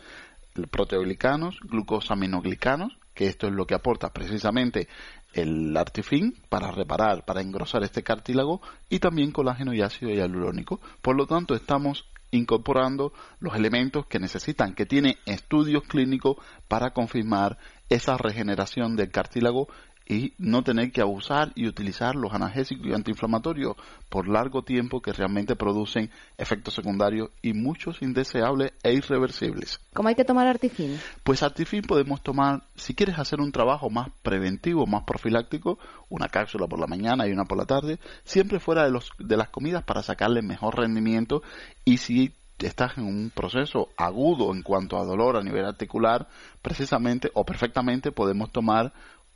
[0.70, 4.88] proteoglicanos, glucosaminoglicanos, que esto es lo que aporta precisamente
[5.32, 10.80] el artifin para reparar, para engrosar este cartílago y también colágeno y ácido hialurónico.
[11.00, 17.58] Por lo tanto, estamos incorporando los elementos que necesitan, que tiene estudios clínicos para confirmar
[17.88, 19.68] esa regeneración del cartílago
[20.06, 23.76] y no tener que abusar y utilizar los analgésicos y antiinflamatorios
[24.08, 29.80] por largo tiempo que realmente producen efectos secundarios y muchos indeseables e irreversibles.
[29.94, 30.98] ¿Cómo hay que tomar Artifin?
[31.24, 36.66] Pues Artifin podemos tomar, si quieres hacer un trabajo más preventivo, más profiláctico, una cápsula
[36.66, 39.84] por la mañana y una por la tarde, siempre fuera de, los, de las comidas
[39.84, 41.42] para sacarle mejor rendimiento
[41.84, 46.28] y si estás en un proceso agudo en cuanto a dolor a nivel articular,
[46.60, 48.92] precisamente o perfectamente podemos tomar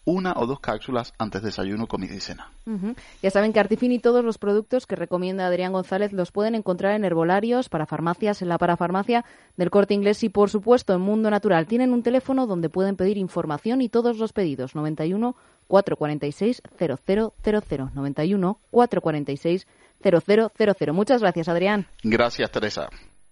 [0.07, 2.51] una o dos cápsulas antes de desayuno, comida y cena.
[3.23, 6.95] Ya saben que Artifin y todos los productos que recomienda Adrián González los pueden encontrar
[6.95, 9.25] en herbolarios, para farmacias, en la parafarmacia
[9.57, 11.66] del corte inglés y, por supuesto, en Mundo Natural.
[11.66, 14.75] Tienen un teléfono donde pueden pedir información y todos los pedidos.
[14.75, 17.90] 91 446 0000.
[17.95, 19.66] 91 446
[20.03, 20.92] 0000.
[20.92, 21.87] Muchas gracias, Adrián.
[22.05, 22.88] Gracias, Teresa.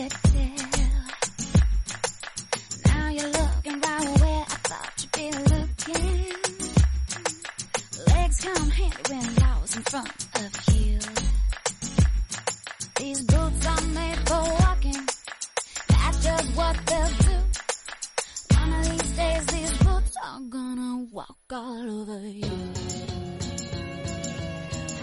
[0.00, 0.08] Now
[3.10, 6.32] you're looking right where I thought you'd be looking.
[8.06, 8.70] Legs come
[9.10, 10.98] when I was in front of you.
[12.96, 15.06] These boots are made for walking.
[15.88, 17.36] That's just what they'll do.
[18.56, 22.69] One of these days, these boots are gonna walk all over you.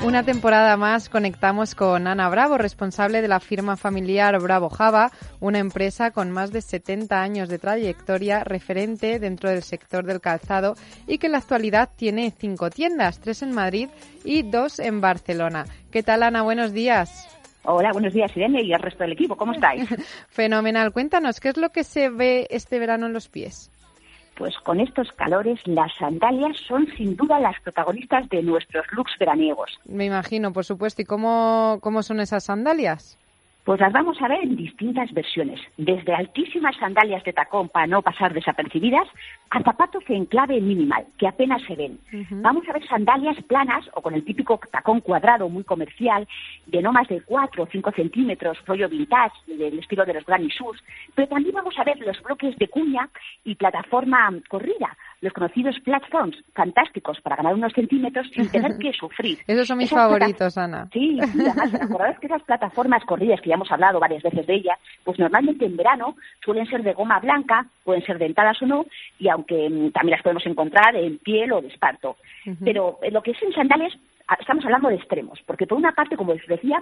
[0.03, 5.57] Una temporada más conectamos con Ana Bravo, responsable de la firma familiar Bravo Java, una
[5.57, 10.75] empresa con más de 70 años de trayectoria, referente dentro del sector del calzado
[11.07, 13.89] y que en la actualidad tiene cinco tiendas, tres en Madrid
[14.23, 15.65] y dos en Barcelona.
[15.91, 16.43] ¿Qué tal, Ana?
[16.43, 17.27] Buenos días.
[17.63, 19.35] Hola, buenos días, Irene, y al resto del equipo.
[19.35, 19.89] ¿Cómo estáis?
[20.29, 20.93] Fenomenal.
[20.93, 23.71] Cuéntanos, ¿qué es lo que se ve este verano en los pies?
[24.37, 29.79] Pues con estos calores, las sandalias son sin duda las protagonistas de nuestros looks veraniegos.
[29.85, 31.01] Me imagino, por supuesto.
[31.01, 33.17] ¿Y cómo, cómo son esas sandalias?
[33.67, 38.01] Pues las vamos a ver en distintas versiones, desde altísimas sandalias de tacón para no
[38.01, 39.05] pasar desapercibidas
[39.49, 41.99] a zapatos en clave minimal, que apenas se ven.
[42.29, 46.27] Vamos a ver sandalias planas o con el típico tacón cuadrado muy comercial,
[46.65, 50.49] de no más de 4 o 5 centímetros, rollo vintage, del estilo de los Granny
[50.49, 50.83] Shoes,
[51.15, 53.09] pero también vamos a ver los bloques de cuña
[53.43, 59.39] y plataforma corrida, los conocidos platforms, fantásticos para ganar unos centímetros sin tener que sufrir.
[59.47, 60.87] Esos son mis Esas favoritos, Ana.
[60.91, 64.55] Sí, sí, además, acordaros que esas plataformas corridas, que ya hemos hablado varias veces de
[64.55, 68.85] ellas, pues normalmente en verano suelen ser de goma blanca, pueden ser dentadas o no,
[69.19, 72.17] y aunque mm, también las podemos encontrar en piel o de esparto.
[72.63, 73.93] Pero en lo que es en sandalias,
[74.39, 76.81] estamos hablando de extremos, porque por una parte, como les decía,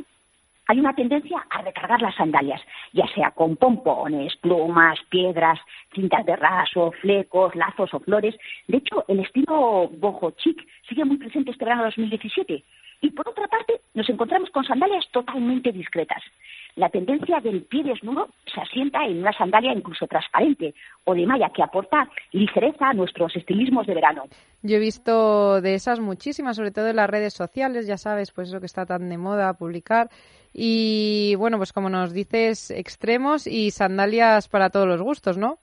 [0.68, 2.62] hay una tendencia a recargar las sandalias,
[2.94, 5.60] ya sea con pompones, plumas, piedras,
[5.94, 8.36] cintas de raso, flecos, lazos o flores.
[8.68, 12.64] De hecho, el estilo boho chic sigue muy presente este verano 2017.
[13.02, 16.24] Y por otra parte, nos encontramos con sandalias totalmente discretas.
[16.76, 20.74] La tendencia del pie desnudo se asienta en una sandalia incluso transparente
[21.06, 24.24] o de malla que aporta ligereza a nuestros estilismos de verano.
[24.62, 28.50] Yo he visto de esas muchísimas, sobre todo en las redes sociales, ya sabes, pues
[28.50, 30.10] eso que está tan de moda publicar.
[30.54, 35.58] Y bueno, pues como nos dices, extremos y sandalias para todos los gustos, ¿no?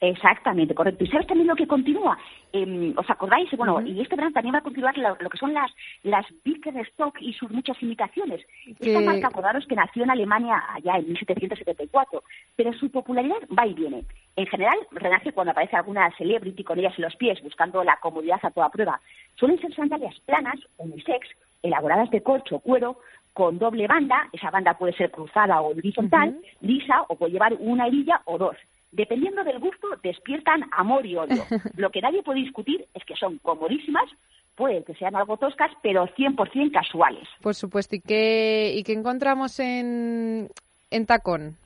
[0.00, 1.04] Exactamente, correcto.
[1.04, 2.16] ¿Y sabes también lo que continúa?
[2.52, 3.50] Eh, ¿Os acordáis?
[3.56, 5.70] Bueno, y este verano también va a continuar lo, lo que son las,
[6.02, 8.44] las Birkenstock y sus muchas imitaciones.
[8.64, 12.22] Que- Esta marca, acordaros que nació en Alemania allá en 1774,
[12.56, 14.04] pero su popularidad va y viene.
[14.36, 18.40] En general, renace cuando aparece alguna celebrity con ellas en los pies, buscando la comodidad
[18.42, 19.00] a toda prueba.
[19.36, 21.28] Suelen ser sandalias planas, unisex,
[21.62, 22.98] elaboradas de corcho o cuero,
[23.34, 26.30] con doble banda, esa banda puede ser cruzada o horizontal,
[26.60, 28.56] lisa, o puede llevar una hebilla o dos.
[28.90, 31.44] Dependiendo del gusto, despiertan amor y odio.
[31.76, 34.08] Lo que nadie puede discutir es que son comodísimas,
[34.54, 37.28] puede que sean algo toscas, pero 100% casuales.
[37.42, 37.96] Por supuesto.
[37.96, 40.48] ¿Y qué, y qué encontramos en,
[40.90, 41.56] en tacón?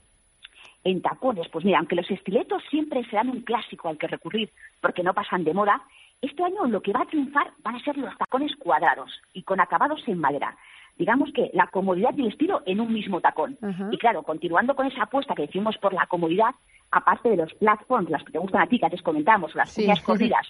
[0.84, 4.50] En tacones, pues mira, aunque los estiletos siempre serán un clásico al que recurrir
[4.80, 5.80] porque no pasan de moda,
[6.20, 9.60] este año lo que va a triunfar van a ser los tacones cuadrados y con
[9.60, 10.56] acabados en madera.
[10.98, 13.56] Digamos que la comodidad y el estilo en un mismo tacón.
[13.90, 16.50] Y claro, continuando con esa apuesta que decimos por la comodidad,
[16.90, 19.84] aparte de los platforms, las que te gustan a ti, que antes comentamos, las Sí.
[19.84, 20.46] uñas corridas,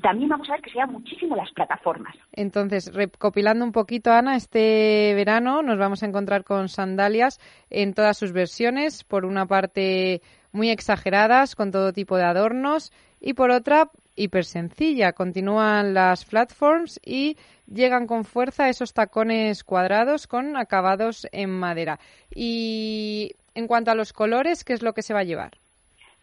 [0.00, 2.14] también vamos a ver que sean muchísimo las plataformas.
[2.32, 7.38] Entonces, recopilando un poquito, Ana, este verano nos vamos a encontrar con sandalias
[7.68, 9.04] en todas sus versiones.
[9.04, 10.22] Por una parte,
[10.52, 15.12] muy exageradas, con todo tipo de adornos, y por otra, hiper sencilla.
[15.12, 21.98] Continúan las platforms y llegan con fuerza esos tacones cuadrados con acabados en madera.
[22.34, 25.52] Y en cuanto a los colores, ¿qué es lo que se va a llevar?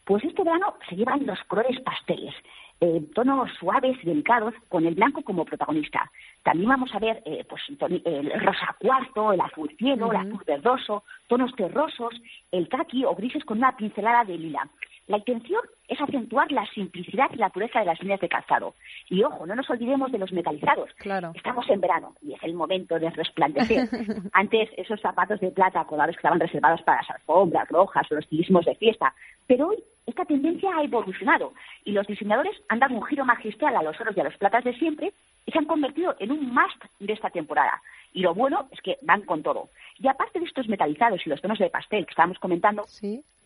[0.06, 2.34] Pues este verano se llevan los colores pasteles,
[2.80, 6.10] eh, tonos suaves y delicados, con el blanco como protagonista.
[6.44, 7.62] También vamos a ver eh, pues,
[8.06, 12.14] el rosa cuarto, el azul cielo, el azul verdoso, tonos terrosos,
[12.52, 14.70] el kaki o grises con una pincelada de lila.
[15.08, 18.76] La intención es acentuar la simplicidad y la pureza de las líneas de calzado.
[19.10, 20.90] Y ojo, no nos olvidemos de los metalizados.
[20.98, 21.32] Claro.
[21.34, 23.88] Estamos en verano y es el momento de resplandecer.
[24.34, 28.26] Antes esos zapatos de plata colores que estaban reservados para las alfombras rojas o los
[28.26, 29.14] estilismos de fiesta.
[29.48, 31.54] Pero hoy esta tendencia ha evolucionado
[31.86, 34.66] y los diseñadores han dado un giro magistral a los oros y a los platas
[34.66, 35.14] de siempre
[35.46, 37.82] y se han convertido en un must de esta temporada.
[38.12, 39.70] Y lo bueno es que van con todo.
[39.98, 42.86] Y aparte de estos metalizados y los tonos de pastel que estábamos comentando,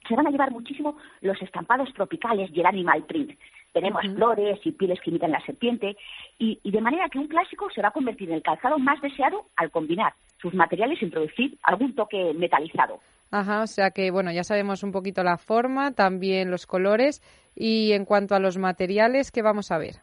[0.07, 3.37] se van a llevar muchísimo los estampados tropicales y el animal print.
[3.73, 5.95] Tenemos flores y pieles que imitan la serpiente,
[6.37, 8.99] y, y de manera que un clásico se va a convertir en el calzado más
[9.01, 12.99] deseado al combinar sus materiales e introducir algún toque metalizado.
[13.31, 17.21] Ajá, o sea que, bueno, ya sabemos un poquito la forma, también los colores.
[17.55, 19.95] Y en cuanto a los materiales, ¿qué vamos a ver?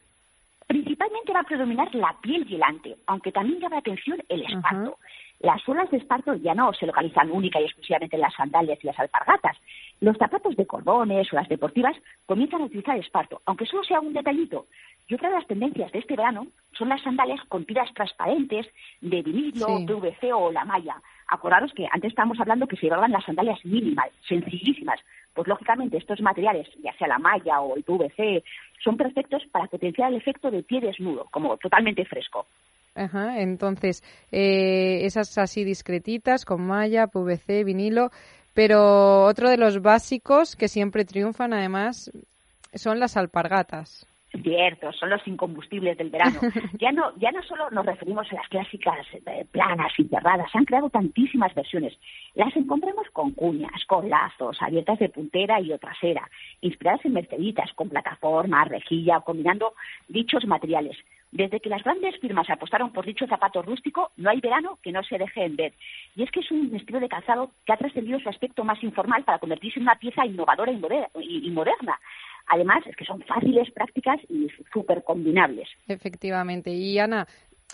[0.67, 4.43] Principalmente va a predominar la piel y el ante, aunque también llama la atención el
[4.43, 4.97] esparto.
[5.41, 8.87] Las suelas de esparto ya no se localizan única y exclusivamente en las sandalias y
[8.89, 9.57] las alpargatas.
[10.01, 14.13] Los zapatos de cordones o las deportivas comienzan a utilizar esparto, aunque solo sea un
[14.13, 14.67] detallito.
[15.07, 18.67] Y otra de las tendencias de este verano son las sandalias con tiras transparentes
[19.01, 19.87] de vinilo, Sí.
[19.87, 21.01] PVC o la malla.
[21.29, 25.01] Acordaros que antes estábamos hablando que se llevaban las sandalias minimal, sencillísimas.
[25.35, 28.43] Pues lógicamente estos materiales, ya sea la malla o el PVC,
[28.83, 32.47] son perfectos para potenciar el efecto de pie desnudo, como totalmente fresco.
[32.99, 38.11] Ajá, entonces, eh, esas así discretitas, con malla, PVC, vinilo.
[38.55, 42.11] Pero otro de los básicos que siempre triunfan, además,
[42.75, 44.05] son las alpargatas.
[44.43, 46.41] Cierto, son los incombustibles del verano.
[46.81, 50.59] Ya no, ya no solo nos referimos a las clásicas eh, planas y cerradas, se
[50.59, 51.97] han creado tantísimas versiones.
[52.35, 56.29] Las encontramos con cuñas, con lazos, abiertas de puntera y o trasera,
[56.61, 59.73] inspiradas en merceditas, con plataforma, rejilla, combinando
[60.09, 60.97] dichos materiales.
[61.31, 65.03] Desde que las grandes firmas apostaron por dicho zapato rústico, no hay verano que no
[65.03, 65.73] se deje en ver.
[66.17, 69.25] Y es que es un estilo de calzado que ha trascendido su aspecto más informal
[69.25, 71.99] para convertirse en una pieza innovadora y moderna.
[72.49, 75.69] Además, es que son fáciles, prácticas y súper combinables.
[75.87, 76.71] Efectivamente.
[76.71, 77.27] Y Ana,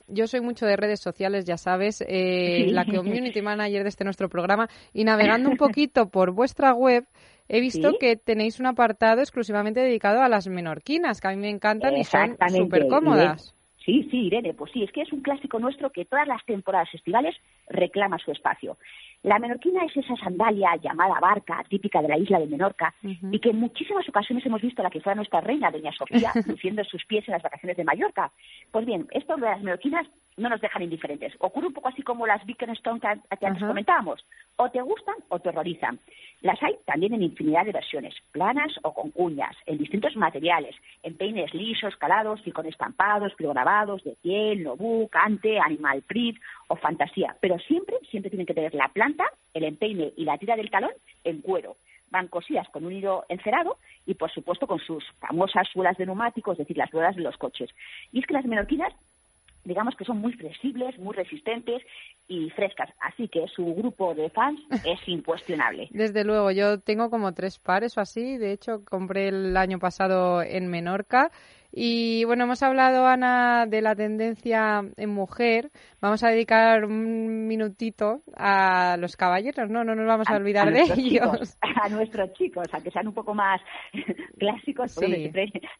[0.08, 4.28] yo soy mucho de redes sociales, ya sabes, eh, la community manager de este nuestro
[4.28, 7.04] programa, y navegando un poquito por vuestra web,
[7.48, 11.50] he visto que tenéis un apartado exclusivamente dedicado a las menorquinas, que a mí me
[11.50, 13.54] encantan y son súper cómodas.
[13.84, 16.88] Sí, sí, Irene, pues sí, es que es un clásico nuestro que todas las temporadas
[16.94, 17.36] estivales
[17.68, 18.78] reclama su espacio.
[19.22, 23.50] La menorquina es esa sandalia llamada barca, típica de la isla de Menorca, y que
[23.50, 27.26] en muchísimas ocasiones hemos visto la que fue nuestra reina, Doña Sofía, luciendo sus pies
[27.28, 28.32] en las vacaciones de Mallorca.
[28.70, 30.06] Pues bien, esto de las menorquinas
[30.36, 31.32] no nos dejan indiferentes.
[31.38, 34.24] Ocurre un poco así como las que, que antes comentábamos.
[34.56, 35.98] O te gustan o te horrorizan.
[36.40, 41.16] Las hay también en infinidad de versiones, planas o con cuñas, en distintos materiales, en
[41.16, 47.36] peines lisos, calados y con estampados, grabados de piel, nobú, cante, animal print o fantasía.
[47.40, 50.92] Pero siempre, siempre tienen que tener la planta, el empeine y la tira del talón
[51.24, 51.76] en cuero.
[52.10, 56.54] Van cosidas con un hilo encerado y, por supuesto, con sus famosas suelas de neumáticos,
[56.54, 57.70] es decir, las ruedas de los coches.
[58.12, 58.92] Y es que las menorquinas
[59.64, 61.82] digamos que son muy flexibles, muy resistentes
[62.28, 62.90] y frescas.
[63.00, 65.88] Así que su grupo de fans es incuestionable.
[65.90, 68.38] Desde luego, yo tengo como tres pares o así.
[68.38, 71.30] De hecho, compré el año pasado en Menorca
[71.76, 75.72] y bueno, hemos hablado, Ana, de la tendencia en mujer.
[76.00, 79.82] Vamos a dedicar un minutito a los caballeros, ¿no?
[79.82, 81.58] No nos vamos a, olvidar de ellos.
[81.82, 83.60] a nuestros chicos, a que sean un poco más
[84.38, 84.96] clásicos,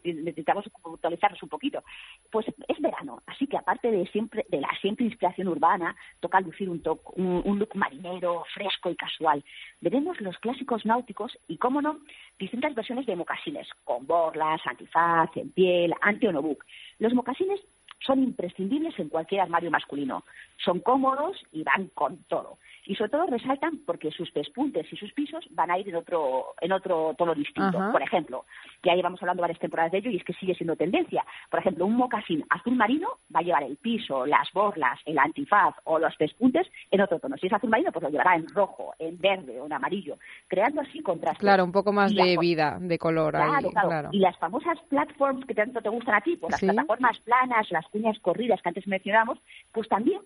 [0.02, 1.84] necesitamos actualizarlos un poquito.
[2.28, 6.68] Pues es verano, así que aparte de siempre de la siempre inspiración urbana, toca lucir
[6.68, 6.82] un,
[7.16, 9.44] un look marinero, fresco y casual.
[9.80, 12.00] Veremos los clásicos náuticos y, cómo no,
[12.38, 16.64] distintas versiones de mocasines, con borlas, antifaz, en pie, el anti-onobook.
[16.98, 17.60] Los mocasines
[18.04, 20.24] son imprescindibles en cualquier armario masculino.
[20.62, 25.12] Son cómodos y van con todo y sobre todo resaltan porque sus pespuntes y sus
[25.12, 27.78] pisos van a ir en otro, en otro tono distinto.
[27.90, 28.44] Por ejemplo,
[28.82, 31.24] ya llevamos hablando varias temporadas de ello y es que sigue siendo tendencia.
[31.50, 35.74] Por ejemplo, un mocasín azul marino va a llevar el piso, las borlas, el antifaz
[35.84, 37.36] o los pespuntes en otro tono.
[37.36, 40.82] Si es azul marino, pues lo llevará en rojo, en verde o en amarillo, creando
[40.82, 41.40] así contrastes.
[41.40, 43.34] Claro, un poco más de vida, de color.
[43.34, 44.08] Claro, claro.
[44.12, 47.86] Y las famosas platforms que tanto te gustan a ti, pues las plataformas planas, las
[47.88, 49.38] cuñas corridas que antes mencionamos,
[49.72, 50.20] pues también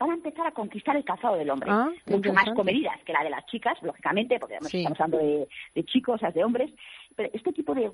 [0.00, 3.22] van a empezar a conquistar el calzado del hombre, ah, mucho más comedidas que la
[3.22, 6.70] de las chicas, lógicamente, porque estamos hablando de, de chicos, de hombres,
[7.32, 7.90] este tipo de,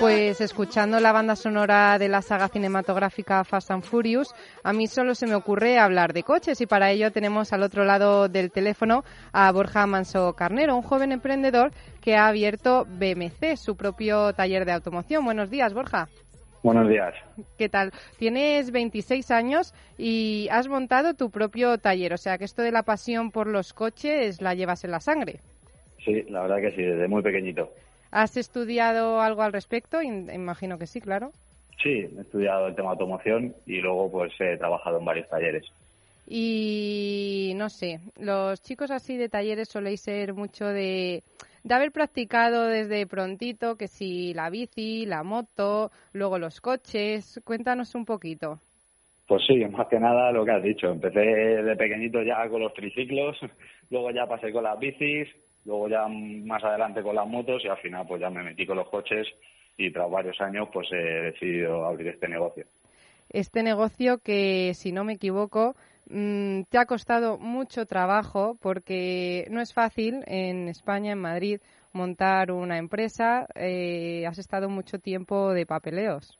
[0.00, 5.14] Pues escuchando la banda sonora de la saga cinematográfica Fast and Furious, a mí solo
[5.14, 9.04] se me ocurre hablar de coches y para ello tenemos al otro lado del teléfono
[9.32, 14.72] a Borja Manso Carnero, un joven emprendedor que ha abierto BMC, su propio taller de
[14.72, 15.24] automoción.
[15.24, 16.08] Buenos días, Borja.
[16.62, 17.14] Buenos días.
[17.56, 17.92] ¿Qué tal?
[18.18, 22.82] Tienes 26 años y has montado tu propio taller, o sea que esto de la
[22.82, 25.40] pasión por los coches la llevas en la sangre.
[26.04, 27.70] Sí, la verdad que sí, desde muy pequeñito.
[28.16, 30.00] ¿Has estudiado algo al respecto?
[30.00, 31.32] Imagino que sí, claro.
[31.82, 35.66] Sí, he estudiado el tema de automoción y luego pues he trabajado en varios talleres.
[36.26, 41.24] Y no sé, los chicos así de talleres soléis ser mucho de,
[41.62, 47.38] de haber practicado desde prontito, que si la bici, la moto, luego los coches.
[47.44, 48.58] Cuéntanos un poquito.
[49.28, 50.86] Pues sí, más que nada lo que has dicho.
[50.86, 53.36] Empecé de pequeñito ya con los triciclos,
[53.90, 55.28] luego ya pasé con las bicis,
[55.66, 58.76] luego ya más adelante con las motos y al final pues ya me metí con
[58.76, 59.26] los coches
[59.76, 62.64] y tras varios años pues he decidido abrir este negocio.
[63.28, 65.74] Este negocio que, si no me equivoco,
[66.08, 71.60] mm, te ha costado mucho trabajo porque no es fácil en España, en Madrid,
[71.92, 73.46] montar una empresa.
[73.56, 76.38] Eh, has estado mucho tiempo de papeleos.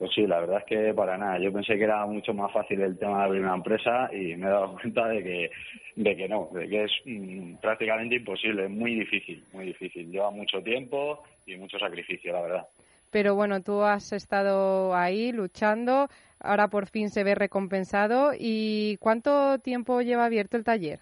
[0.00, 1.38] Pues sí, la verdad es que para nada.
[1.38, 4.46] Yo pensé que era mucho más fácil el tema de abrir una empresa y me
[4.46, 5.50] he dado cuenta de que,
[5.94, 10.10] de que no, de que es mm, prácticamente imposible, es muy difícil, muy difícil.
[10.10, 12.68] Lleva mucho tiempo y mucho sacrificio, la verdad.
[13.10, 18.30] Pero bueno, tú has estado ahí luchando, ahora por fin se ve recompensado.
[18.34, 21.00] ¿Y cuánto tiempo lleva abierto el taller?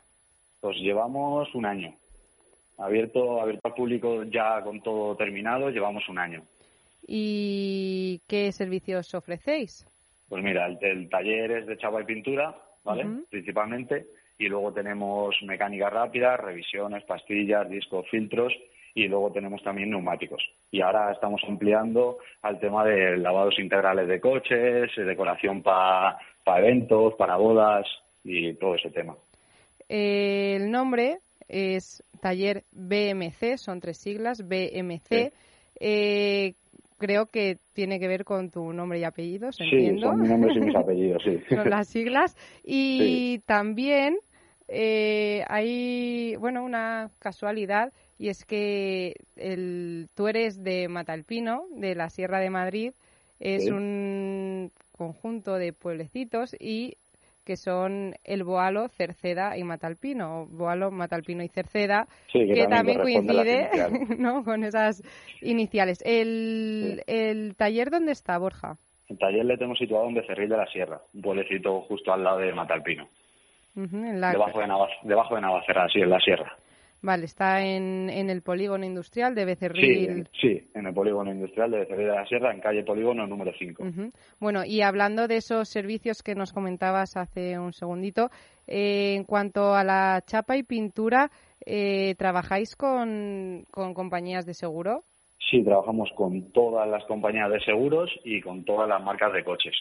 [0.61, 1.95] Pues llevamos un año.
[2.79, 6.43] Abierto, abierto al público ya con todo terminado, llevamos un año.
[7.11, 9.87] ¿Y qué servicios ofrecéis?
[10.29, 12.55] Pues mira, el, taller es de chapa y pintura,
[12.85, 13.07] ¿vale?
[13.31, 14.07] Principalmente.
[14.39, 18.53] Y luego tenemos mecánica rápida, revisiones, pastillas, discos, filtros
[18.95, 20.43] y luego tenemos también neumáticos.
[20.71, 26.19] Y ahora estamos ampliando al tema de lavados integrales de coches, decoración para
[26.59, 27.87] eventos, para bodas
[28.23, 29.17] y todo ese tema.
[29.89, 35.33] El nombre es Taller BMC, son tres siglas, BMC.
[35.81, 36.55] Eh,
[36.99, 39.65] creo que tiene que ver con tu nombre y apellidos, sí,
[40.01, 41.41] son mis nombres y mis apellidos, sí.
[41.49, 42.37] son las siglas.
[42.63, 44.19] Y también
[44.69, 52.11] eh, hay, bueno, una casualidad y es que el, tú eres de Matalpino, de la
[52.11, 52.93] Sierra de Madrid.
[53.41, 56.97] Es un conjunto de pueblecitos y
[57.49, 63.71] que son el Boalo, Cerceda y Matalpino, Boalo, Matalpino y Cerceda, que, también, coincide
[64.19, 64.45] ¿no?
[64.45, 65.03] con esas
[65.41, 66.03] iniciales.
[66.05, 68.77] El, ¿El taller dónde está, Borja?
[69.09, 72.37] El taller le tenemos situado en Becerril de la Sierra, un pueblecito justo al lado
[72.37, 73.09] de Matalpino.
[73.75, 76.55] debajo, de debajo de Navacerra, sí, en la sierra.
[77.01, 80.29] Vale, está en, en el polígono industrial de Becerril.
[80.41, 83.85] Sí, en el polígono industrial de Becerril de la Sierra, en calle Polígono número 5.
[84.41, 88.31] Bueno, y hablando de esos servicios que nos comentabas hace un segundito,
[88.67, 91.31] eh, en cuanto a la chapa y pintura,
[91.65, 95.05] eh, ¿trabajáis con, con compañías de seguro?
[95.51, 99.75] Sí, trabajamos con todas las compañías de seguros y con todas las marcas de coches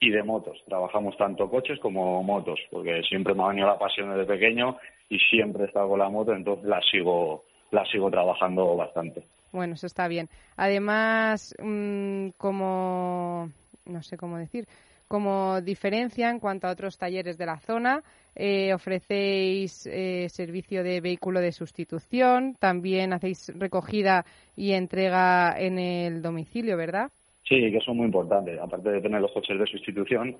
[0.00, 0.62] y de motos.
[0.66, 4.76] Trabajamos tanto coches como motos, porque siempre me ha venido la pasión desde pequeño
[5.08, 9.24] y siempre he estado con la moto, entonces la sigo, la sigo trabajando bastante.
[9.52, 10.28] Bueno, eso está bien.
[10.56, 13.50] Además, mm, como,
[13.86, 14.66] no sé cómo decir,
[15.08, 18.02] como diferencia en cuanto a otros talleres de la zona,
[18.34, 24.24] eh, ofrecéis eh, servicio de vehículo de sustitución, también hacéis recogida
[24.56, 27.10] y entrega en el domicilio, ¿verdad?
[27.48, 28.58] Sí, que eso es muy importante.
[28.60, 30.36] Aparte de tener los coches de sustitución,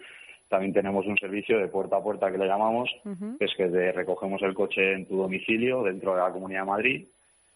[0.49, 2.89] también tenemos un servicio de puerta a puerta que le llamamos,
[3.39, 6.67] que es que te recogemos el coche en tu domicilio dentro de la Comunidad de
[6.67, 7.07] Madrid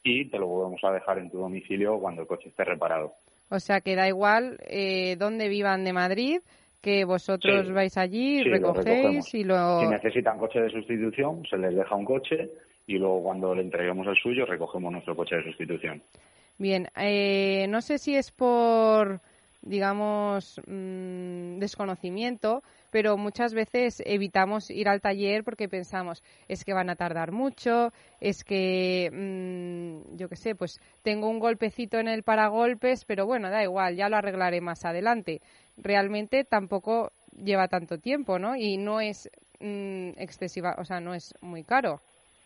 [0.02, 3.12] y te lo volvemos a dejar en tu domicilio cuando el coche esté reparado.
[3.50, 6.40] O sea que da igual eh, dónde vivan de Madrid,
[6.80, 7.72] que vosotros Sí.
[7.72, 9.80] vais allí, Sí, recogéis y lo...
[9.80, 12.50] Si necesitan coche de sustitución, se les deja un coche
[12.86, 16.02] y luego cuando le entreguemos el suyo, recogemos nuestro coche de sustitución.
[16.58, 19.20] Bien, eh, no sé si es por,
[19.62, 26.90] digamos, mm, desconocimiento, pero muchas veces evitamos ir al taller porque pensamos, es que van
[26.90, 32.22] a tardar mucho, es que, mm, yo qué sé, pues tengo un golpecito en el
[32.22, 35.40] paragolpes, pero bueno, da igual, ya lo arreglaré más adelante.
[35.76, 38.56] Realmente tampoco lleva tanto tiempo, ¿no?
[38.56, 39.30] Y no es
[39.60, 42.00] mm, excesiva, o sea, no es muy caro.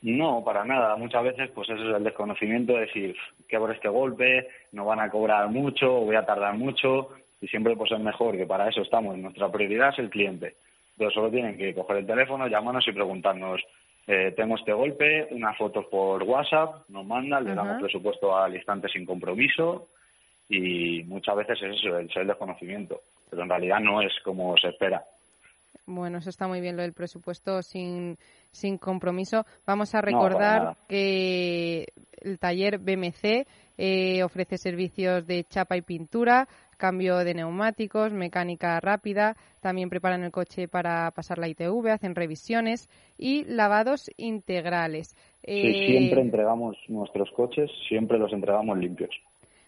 [0.05, 0.97] No, para nada.
[0.97, 3.17] Muchas veces, pues eso es el desconocimiento de decir
[3.49, 7.09] que por este golpe no van a cobrar mucho voy a tardar mucho
[7.45, 9.19] y siempre pues es mejor que para eso estamos.
[9.19, 10.57] Nuestra prioridad es el cliente.
[10.93, 13.61] Entonces solo tienen que coger el teléfono, llamarnos y preguntarnos,
[14.07, 18.89] eh, tengo este golpe, unas fotos por WhatsApp, nos mandan, le damos presupuesto al instante
[18.89, 19.89] sin compromiso
[20.49, 23.03] y muchas veces es eso, el, el desconocimiento.
[23.29, 25.05] Pero en realidad no es como se espera.
[25.87, 28.17] Bueno, eso está muy bien lo del presupuesto sin,
[28.51, 29.45] sin compromiso.
[29.67, 31.89] Vamos a recordar que
[32.23, 39.37] el taller BMC eh, ofrece servicios de chapa y pintura, cambio de neumáticos, mecánica rápida,
[39.61, 45.09] también preparan el coche para pasar la ITV, hacen revisiones y lavados integrales.
[45.09, 45.16] Sí,
[45.47, 49.11] Eh, siempre entregamos nuestros coches, siempre los entregamos limpios.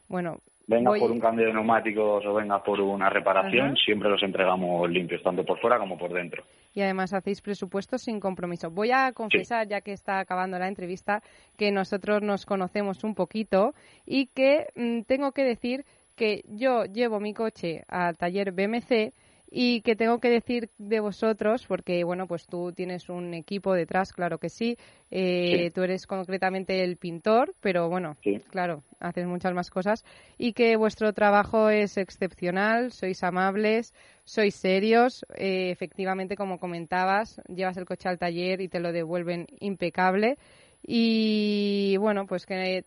[0.08, 0.38] Bueno,
[0.68, 3.76] Venga voy- por un cambio de neumáticos o venga por una reparación, Ajá.
[3.84, 6.42] siempre los entregamos limpios, tanto por fuera como por dentro.
[6.74, 8.70] y además hacéis presupuestos sin compromiso.
[8.70, 11.22] Voy a confesar, ya que está acabando la entrevista,
[11.56, 13.72] que nosotros nos conocemos un poquito
[14.04, 15.86] y que mm, tengo que decir
[16.16, 19.12] que yo llevo mi coche al taller BMC
[19.48, 24.12] y que tengo que decir de vosotros, porque bueno, pues tú tienes un equipo detrás,
[24.12, 24.76] claro que sí,
[25.10, 25.70] eh, Sí.
[25.70, 28.16] tú eres concretamente el pintor, pero bueno,
[28.50, 30.04] claro, haces muchas más cosas.
[30.36, 33.94] Y que vuestro trabajo es excepcional, sois amables,
[34.24, 39.46] sois serios, eh, efectivamente, como comentabas, llevas el coche al taller y te lo devuelven
[39.60, 40.38] impecable.
[40.82, 42.84] Y bueno, pues que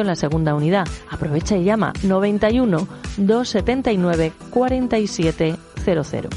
[0.00, 0.86] en la segunda unidad.
[1.10, 6.30] Aprovecha y llama 91 279 4700.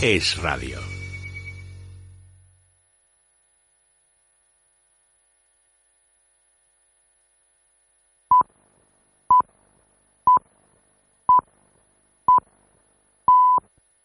[0.00, 0.78] Es radio.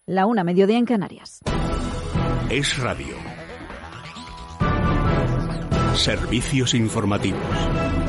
[0.05, 1.41] La una, mediodía en Canarias.
[2.49, 3.15] Es radio.
[5.95, 8.03] Servicios informativos.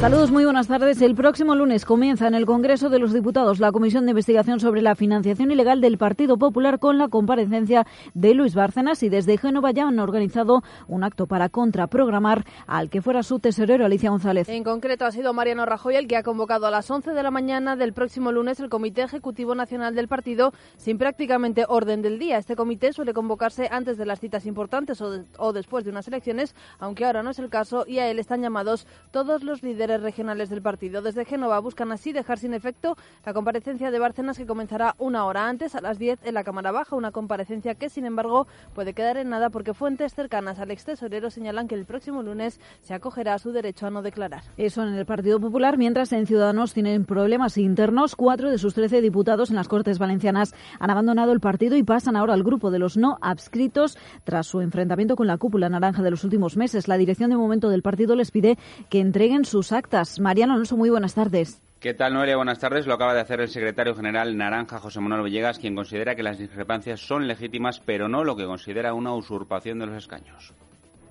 [0.00, 1.00] Saludos, muy buenas tardes.
[1.00, 4.82] El próximo lunes comienza en el Congreso de los Diputados la Comisión de Investigación sobre
[4.82, 9.70] la Financiación Ilegal del Partido Popular con la comparecencia de Luis Bárcenas y desde Génova
[9.70, 14.50] ya han organizado un acto para contraprogramar al que fuera su tesorero Alicia González.
[14.50, 17.30] En concreto ha sido Mariano Rajoy el que ha convocado a las 11 de la
[17.30, 22.36] mañana del próximo lunes el Comité Ejecutivo Nacional del Partido sin prácticamente orden del día.
[22.36, 26.54] Este comité suele convocarse antes de las citas importantes o, o después de unas elecciones,
[26.78, 30.02] aunque ahora no es el caso y a él están llamados todos los líderes líderes
[30.02, 31.00] regionales del partido.
[31.00, 35.48] Desde Génova buscan así dejar sin efecto la comparecencia de Bárcenas que comenzará una hora
[35.48, 36.96] antes, a las 10, en la Cámara Baja.
[36.96, 41.30] Una comparecencia que, sin embargo, puede quedar en nada porque fuentes cercanas al ex tesorero
[41.30, 44.42] señalan que el próximo lunes se acogerá a su derecho a no declarar.
[44.56, 48.16] Eso en el Partido Popular, mientras en Ciudadanos tienen problemas internos.
[48.16, 52.16] Cuatro de sus trece diputados en las Cortes Valencianas han abandonado el partido y pasan
[52.16, 56.10] ahora al grupo de los no adscritos tras su enfrentamiento con la cúpula naranja de
[56.10, 56.88] los últimos meses.
[56.88, 58.58] La dirección de momento del partido les pide
[58.88, 60.18] que entreguen sus actas.
[60.18, 61.62] Mariano Alonso, muy buenas tardes.
[61.78, 62.36] ¿Qué tal, Noelia?
[62.36, 62.86] Buenas tardes.
[62.86, 66.38] Lo acaba de hacer el secretario general Naranja, José Manuel Villegas, quien considera que las
[66.38, 70.54] discrepancias son legítimas, pero no lo que considera una usurpación de los escaños.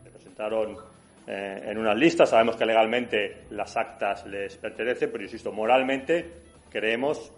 [0.04, 0.76] Se presentaron
[1.28, 6.34] eh, en unas listas, sabemos que legalmente las actas les pertenecen, pero insisto, moralmente
[6.72, 7.32] creemos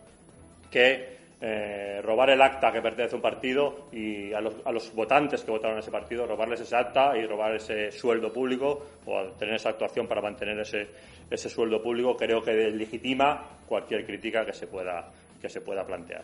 [0.72, 4.94] que eh, robar el acta que pertenece a un partido y a los, a los
[4.94, 9.56] votantes que votaron ese partido, robarles ese acta y robar ese sueldo público o tener
[9.56, 10.88] esa actuación para mantener ese,
[11.30, 16.24] ese sueldo público, creo que legitima cualquier crítica que se pueda, que se pueda plantear.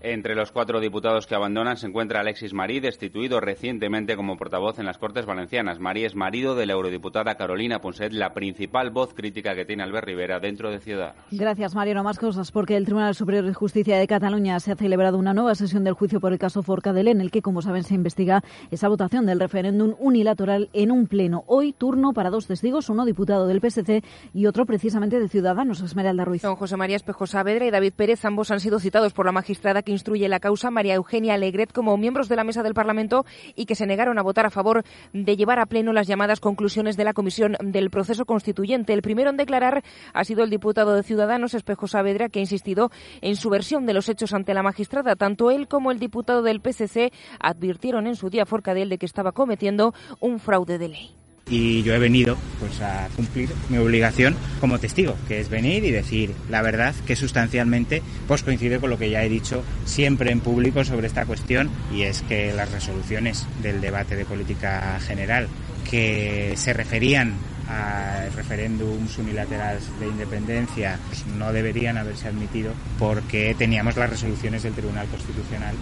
[0.00, 4.86] Entre los cuatro diputados que abandonan se encuentra Alexis Marí, destituido recientemente como portavoz en
[4.86, 5.80] las Cortes Valencianas.
[5.80, 10.06] Marí es marido de la eurodiputada Carolina Ponset, la principal voz crítica que tiene Albert
[10.06, 11.24] Rivera dentro de Ciudadanos.
[11.32, 12.04] Gracias, Mariano.
[12.04, 15.56] Más cosas, porque el Tribunal Superior de Justicia de Cataluña se ha celebrado una nueva
[15.56, 18.86] sesión del juicio por el caso Forcadell, en el que, como saben, se investiga esa
[18.86, 21.42] votación del referéndum unilateral en un pleno.
[21.48, 26.24] Hoy, turno para dos testigos, uno diputado del PSC y otro precisamente de Ciudadanos, Esmeralda
[26.24, 26.42] Ruiz.
[26.42, 29.82] Don José María Espejo Saavedra y David Pérez, ambos han sido citados por la magistrada
[29.88, 33.24] que instruye la causa, María Eugenia Alegret, como miembros de la mesa del Parlamento
[33.56, 34.84] y que se negaron a votar a favor
[35.14, 38.92] de llevar a pleno las llamadas conclusiones de la Comisión del Proceso Constituyente.
[38.92, 39.82] El primero en declarar
[40.12, 42.90] ha sido el diputado de Ciudadanos, Espejo Saavedra, que ha insistido
[43.22, 45.16] en su versión de los hechos ante la magistrada.
[45.16, 47.10] Tanto él como el diputado del PSC
[47.40, 51.18] advirtieron en su día Forcadell de que estaba cometiendo un fraude de ley
[51.50, 55.90] y yo he venido pues a cumplir mi obligación como testigo, que es venir y
[55.90, 60.40] decir la verdad que sustancialmente pues coincide con lo que ya he dicho siempre en
[60.40, 65.48] público sobre esta cuestión y es que las resoluciones del debate de política general
[65.90, 67.34] que se referían
[67.68, 74.72] a referéndums unilaterales de independencia pues, no deberían haberse admitido porque teníamos las resoluciones del
[74.72, 75.74] Tribunal Constitucional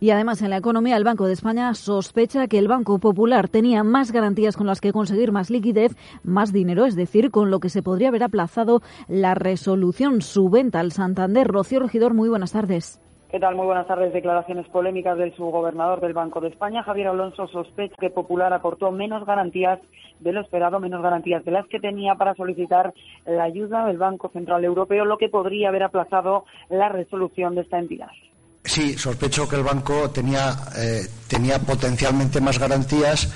[0.00, 3.84] y además en la economía el Banco de España sospecha que el Banco Popular tenía
[3.84, 7.68] más garantías con las que conseguir más liquidez, más dinero, es decir, con lo que
[7.68, 11.46] se podría haber aplazado la resolución su venta al Santander.
[11.46, 13.00] Rocío Regidor, muy buenas tardes.
[13.30, 13.56] ¿Qué tal?
[13.56, 14.14] Muy buenas tardes.
[14.14, 19.26] Declaraciones polémicas del subgobernador del Banco de España, Javier Alonso, sospecha que Popular aportó menos
[19.26, 19.80] garantías
[20.20, 22.94] de lo esperado, menos garantías de las que tenía para solicitar
[23.26, 27.78] la ayuda del Banco Central Europeo, lo que podría haber aplazado la resolución de esta
[27.78, 28.08] entidad.
[28.64, 33.28] Sí, sospecho que el banco tenía, eh, tenía potencialmente más garantías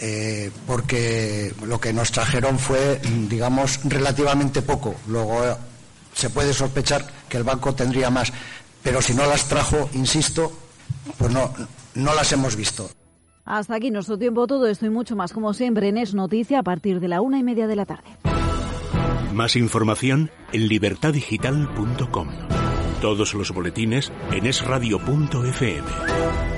[0.00, 4.94] eh, porque lo que nos trajeron fue, digamos, relativamente poco.
[5.08, 5.56] Luego eh,
[6.14, 8.32] se puede sospechar que el banco tendría más,
[8.82, 10.52] pero si no las trajo, insisto,
[11.16, 11.52] pues no,
[11.94, 12.88] no las hemos visto.
[13.44, 16.62] Hasta aquí nuestro tiempo, todo esto y mucho más, como siempre, en Es Noticia a
[16.62, 18.08] partir de la una y media de la tarde.
[19.32, 22.28] Más información en libertadigital.com.
[23.00, 26.57] Todos los boletines en esradio.fm.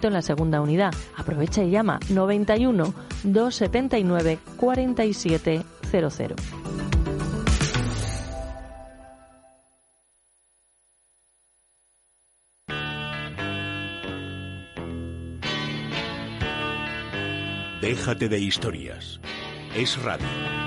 [0.07, 0.93] en la segunda unidad.
[1.17, 2.93] Aprovecha y llama 91
[3.23, 6.61] 279 4700.
[17.81, 19.19] Déjate de historias.
[19.75, 20.60] Es radio.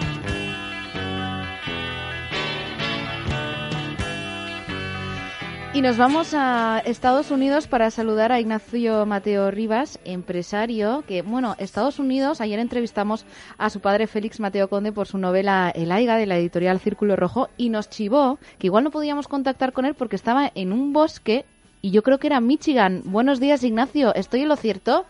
[5.74, 11.56] Y nos vamos a Estados Unidos para saludar a Ignacio Mateo Rivas, empresario, que, bueno,
[11.58, 13.26] Estados Unidos, ayer entrevistamos
[13.58, 17.16] a su padre Félix Mateo Conde por su novela El Aiga de la editorial Círculo
[17.16, 20.92] Rojo y nos chivó que igual no podíamos contactar con él porque estaba en un
[20.92, 21.44] bosque
[21.82, 23.02] y yo creo que era Michigan.
[23.06, 25.06] Buenos días, Ignacio, ¿estoy en lo cierto?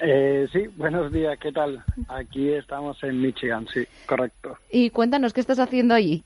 [0.00, 1.82] Eh, sí, buenos días, ¿qué tal?
[2.06, 4.58] Aquí estamos en Michigan, sí, correcto.
[4.70, 6.22] Y cuéntanos, ¿qué estás haciendo allí?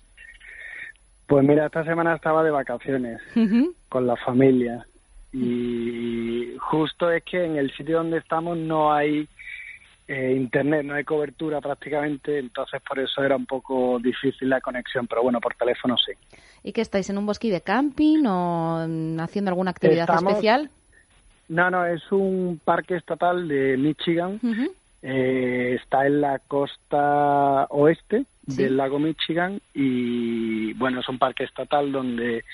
[1.27, 3.21] Pues mira, esta semana estaba de vacaciones
[3.89, 4.87] con la familia
[5.33, 9.29] y justo es que en el sitio donde estamos no hay
[10.09, 15.07] eh, internet, no hay cobertura prácticamente, entonces por eso era un poco difícil la conexión,
[15.09, 16.13] pero bueno, por teléfono sí.
[16.63, 20.71] ¿Y qué estáis en un bosque de camping o mm, haciendo alguna actividad Estamos- especial?
[21.49, 24.41] No, no, es un parque estatal de Michigan.
[25.03, 31.91] Eh, está en la costa oeste del lago Michigan y bueno, es un parque estatal
[31.91, 32.45] donde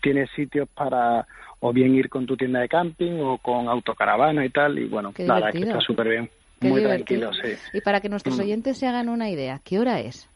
[0.00, 1.26] tienes sitios para
[1.60, 5.12] o bien ir con tu tienda de camping o con autocaravana y tal y bueno,
[5.12, 6.30] Qué verdad que está súper bien,
[6.60, 7.30] Qué muy divertido.
[7.30, 7.62] tranquilo, sí.
[7.76, 8.42] Y para que nuestros Mm.
[8.42, 10.28] oyentes se hagan una idea, ¿qué hora es?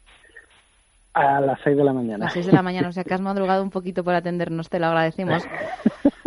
[1.14, 2.24] A las 6 de la mañana.
[2.24, 4.78] Las 6 de la mañana, o sea que has madrugado un poquito por atendernos, te
[4.78, 5.44] lo agradecemos.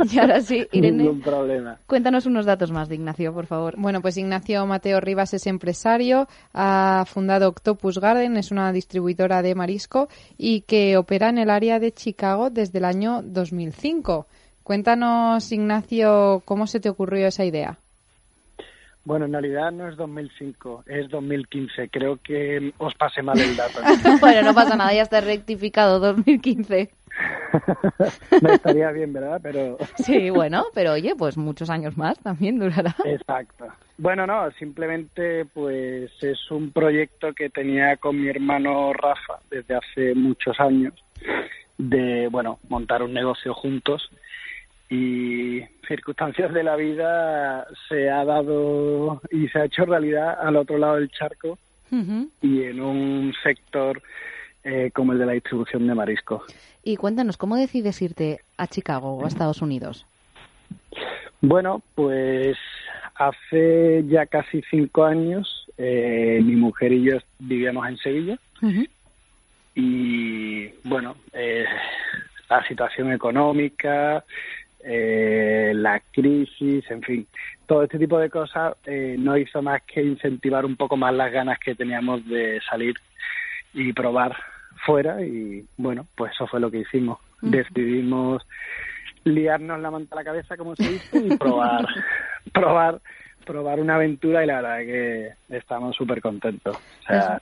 [0.10, 1.80] Y ahora sí, Irene, Ningún problema.
[1.88, 3.74] cuéntanos unos datos más de Ignacio, por favor.
[3.78, 9.56] Bueno, pues Ignacio Mateo Rivas es empresario, ha fundado Octopus Garden, es una distribuidora de
[9.56, 10.08] marisco
[10.38, 14.28] y que opera en el área de Chicago desde el año 2005.
[14.64, 17.80] Cuéntanos, Ignacio, cómo se te ocurrió esa idea.
[19.08, 21.88] Bueno, en realidad no es 2005, es 2015.
[21.88, 23.80] Creo que os pasé mal el dato.
[24.20, 26.90] bueno, no pasa nada, ya está rectificado 2015.
[28.42, 29.40] no estaría bien, ¿verdad?
[29.42, 32.94] Pero Sí, bueno, pero oye, pues muchos años más también durará.
[33.06, 33.68] Exacto.
[33.98, 40.16] Bueno, no, simplemente pues es un proyecto que tenía con mi hermano Rafa desde hace
[40.16, 40.94] muchos años
[41.78, 44.10] de, bueno, montar un negocio juntos
[44.90, 50.78] y circunstancias de la vida se ha dado y se ha hecho realidad al otro
[50.78, 51.58] lado del charco
[52.42, 54.02] y en un sector
[54.64, 56.44] eh, como el de la distribución de marisco.
[56.84, 60.06] Y cuéntanos, ¿cómo decides irte a Chicago o a Estados Unidos?
[61.42, 62.58] Bueno, pues
[63.16, 68.40] hace ya casi cinco años eh, mi mujer y yo vivíamos en Sevilla
[69.76, 71.66] y bueno, eh,
[72.50, 74.24] la situación económica,
[74.90, 77.28] eh, la crisis, en fin,
[77.66, 81.30] todo este tipo de cosas eh, no hizo más que incentivar un poco más las
[81.30, 82.96] ganas que teníamos de salir
[83.74, 84.36] y probar
[84.86, 87.20] fuera y bueno, pues eso fue lo que hicimos.
[87.42, 88.42] Decidimos
[89.26, 91.86] liarnos la manta a la cabeza, como se dice, y probar,
[92.54, 93.02] probar,
[93.46, 96.78] probar una aventura y la verdad que estamos súper contentos.
[96.78, 97.42] O sea,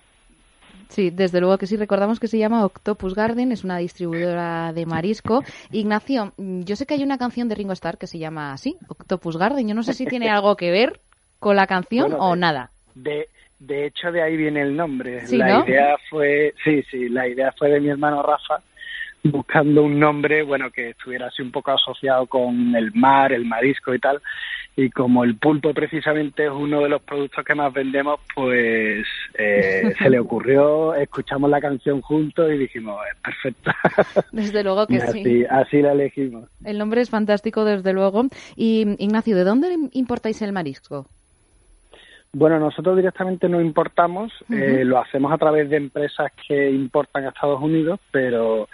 [0.90, 1.78] Sí, desde luego que sí.
[1.78, 5.44] Recordamos que se llama Octopus Garden, es una distribuidora de marisco.
[5.72, 8.78] Ignacio, mm, yo sé que hay una canción de Ringo Starr que se llama así,
[8.88, 9.68] Octopus Garden.
[9.68, 11.00] Yo no sé si tiene algo que ver
[11.40, 12.72] con la canción Bueno, o de- nada.
[12.96, 13.30] De,
[13.60, 15.26] de hecho, de ahí viene el nombre.
[15.28, 15.66] Sí, la ¿no?
[15.66, 18.62] idea fue, sí, sí, la idea fue de mi hermano Rafa,
[19.32, 23.94] buscando un nombre, bueno, que estuviera así un poco asociado con el mar, el marisco
[23.94, 24.22] y tal.
[24.78, 29.06] Y como el pulpo precisamente es uno de los productos que más vendemos, pues
[29.38, 33.76] eh, se le ocurrió, escuchamos la canción juntos y dijimos, es perfecta.
[34.32, 35.46] Desde luego que así, sí.
[35.50, 36.50] así la elegimos.
[36.64, 38.24] El nombre es fantástico, desde luego.
[38.56, 41.08] Y Ignacio, ¿de dónde importáis el marisco?
[42.38, 47.30] Bueno, nosotros directamente no importamos, eh, lo hacemos a través de empresas que importan a
[47.30, 48.68] Estados Unidos, pero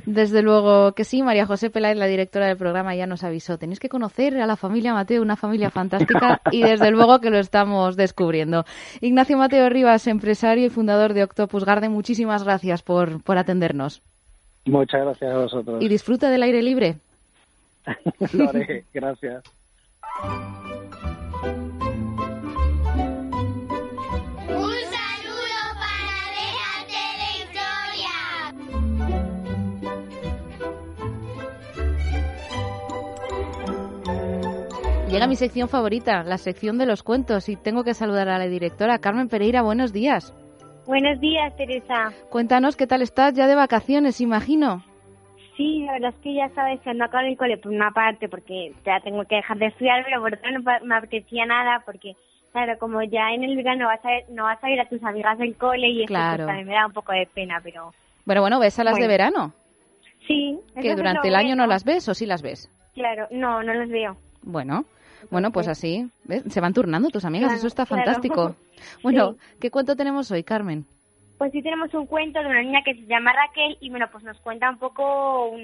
[0.06, 3.58] Desde luego que sí, María José Peláez, la directora del programa, ya nos avisó.
[3.58, 7.38] Tenéis que conocer a la familia Mateo, una familia fantástica, y desde luego que lo
[7.38, 8.66] estamos descubriendo.
[9.02, 14.02] Ignacio Mateo Rivas, empresario y fundador de Octopus Garden, muchísimas gracias por, por atendernos.
[14.66, 15.82] Muchas gracias a vosotros.
[15.82, 16.95] Y disfruta del aire libre.
[18.34, 19.43] Lo haré, gracias.
[24.47, 28.17] Un saludo para Déjate de Historia.
[35.09, 38.47] Llega mi sección favorita, la sección de los cuentos, y tengo que saludar a la
[38.47, 39.61] directora Carmen Pereira.
[39.61, 40.34] Buenos días.
[40.86, 42.11] Buenos días, Teresa.
[42.30, 44.84] Cuéntanos qué tal estás ya de vacaciones, imagino.
[45.60, 47.91] Sí, la verdad es que ya sabes que ando acá en el cole por una
[47.91, 51.84] parte porque ya tengo que dejar de estudiar, pero por otra no me apetecía nada
[51.86, 52.14] porque,
[52.53, 55.38] claro, como ya en el verano vas a, no vas a ir a tus amigas
[55.38, 56.45] del cole y eso Claro.
[56.45, 57.91] pues, también me da un poco de pena, pero
[58.24, 59.51] Bueno, bueno, ¿ves a las de verano?
[60.26, 60.57] sí.
[60.76, 62.72] eso Que durante el año no las ves o sí las ves.
[62.93, 64.16] Claro, no, no los veo.
[64.43, 64.86] Bueno,
[65.30, 66.43] bueno, pues así, ¿ves?
[66.47, 68.05] se van turnando tus amigas, Claro, eso está claro.
[68.05, 68.55] fantástico.
[69.03, 70.86] Bueno, ¿qué cuento tenemos hoy, Carmen?
[71.39, 74.25] Pues sí tenemos un cuento de una niña que se llama Raquel y bueno, pues
[74.25, 75.55] nos cuenta un poco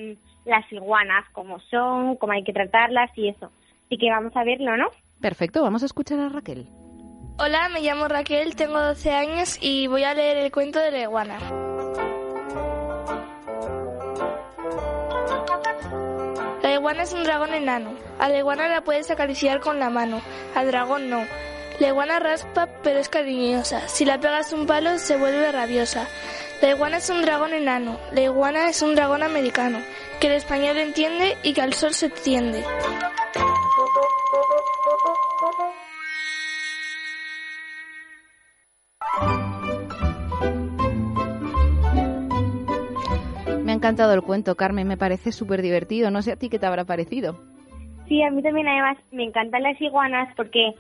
[0.46, 3.52] las iguanas, cómo son, cómo hay que tratarlas y eso.
[3.86, 4.86] Así que vamos a verlo, ¿no?
[5.20, 6.70] Perfecto, vamos a escuchar a Raquel.
[7.38, 11.02] Hola, me llamo Raquel, tengo 12 años y voy a leer el cuento de la
[11.02, 11.40] iguana.
[16.64, 17.94] La iguana es un dragón enano.
[18.18, 20.22] A la iguana la puedes acariciar con la mano,
[20.56, 21.22] al dragón no.
[21.80, 23.88] La iguana raspa pero es cariñosa.
[23.90, 26.08] Si la pegas un palo se vuelve rabiosa.
[26.62, 28.00] La iguana es un dragón enano.
[28.14, 29.80] La iguana es un dragón americano,
[30.22, 32.64] que el español entiende y que al sol se tiende.
[43.64, 46.10] Me ha encantado el cuento, Carmen, me parece súper divertido.
[46.10, 47.38] No sé a ti qué te habrá parecido.
[48.08, 50.74] Sí, a mí también además me encantan las iguanas porque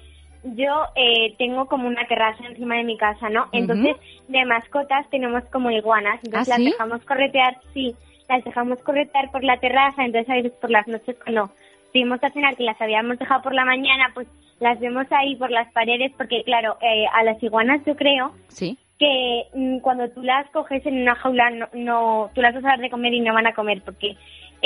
[0.53, 3.47] yo eh, tengo como una terraza encima de mi casa, ¿no?
[3.51, 3.95] Entonces,
[4.27, 6.71] de mascotas tenemos como iguanas, entonces ¿Ah, las sí?
[6.71, 7.95] dejamos corretear, sí,
[8.29, 11.49] las dejamos corretear por la terraza, entonces a veces por las noches cuando
[11.91, 14.27] fuimos a cenar que las habíamos dejado por la mañana, pues
[14.59, 18.77] las vemos ahí por las paredes porque claro, eh, a las iguanas yo creo Sí.
[18.97, 22.69] que mm, cuando tú las coges en una jaula no, no tú las vas a
[22.69, 24.15] dar de comer y no van a comer porque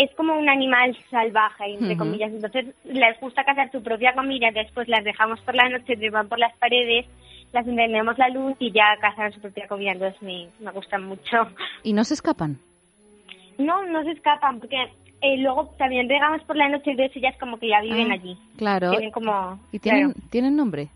[0.04, 4.88] es como un animal salvaje entre comillas entonces les gusta cazar su propia comida después
[4.88, 7.06] las dejamos por la noche van por las paredes
[7.52, 11.47] las encendemos la luz y ya cazan su propia comida entonces me, me gustan mucho
[11.84, 12.58] ¿Y no se escapan?
[13.58, 14.78] no no se escapan porque
[15.22, 18.38] eh, luego también regamos por la noche entonces ellas como que ya viven Ah, allí
[18.58, 18.91] Claro.
[18.91, 20.28] tienen como ¿Y tienen, claro.
[20.32, 20.88] tienen nombre?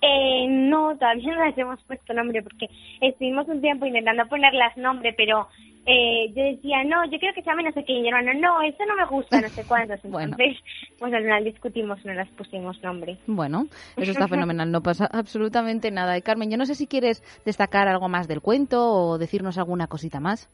[0.00, 2.66] Eh, no, todavía no les hemos puesto nombre porque
[3.00, 5.48] estuvimos un tiempo intentando ponerlas nombre, pero
[5.90, 8.38] eh, yo decía, no, yo quiero que se llame no sé qué, y mi hermano,
[8.38, 10.02] no, eso no me gusta, no sé cuántos.
[10.02, 10.36] Bueno.
[10.38, 10.62] Entonces,
[10.98, 13.16] pues al final discutimos no las pusimos nombre.
[13.26, 13.64] Bueno,
[13.96, 16.18] eso está fenomenal, no pasa absolutamente nada.
[16.18, 19.86] Y Carmen, yo no sé si quieres destacar algo más del cuento o decirnos alguna
[19.86, 20.50] cosita más.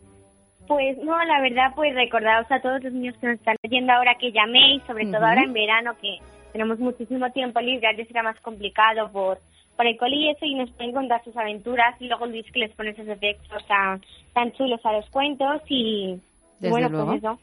[0.68, 4.14] Pues no, la verdad, pues recordaos a todos los niños que nos están oyendo ahora
[4.14, 6.18] que llaméis, sobre todo ahora en verano que
[6.53, 9.41] tenemos muchísimo tiempo libre, antes era más complicado por,
[9.77, 12.61] por el coli y eso, y nos pueden contar sus aventuras y luego Luis que
[12.61, 14.01] les pone esos efectos tan,
[14.33, 16.20] tan chulos a los cuentos y
[16.61, 17.07] Desde bueno, luego.
[17.07, 17.39] pues eso.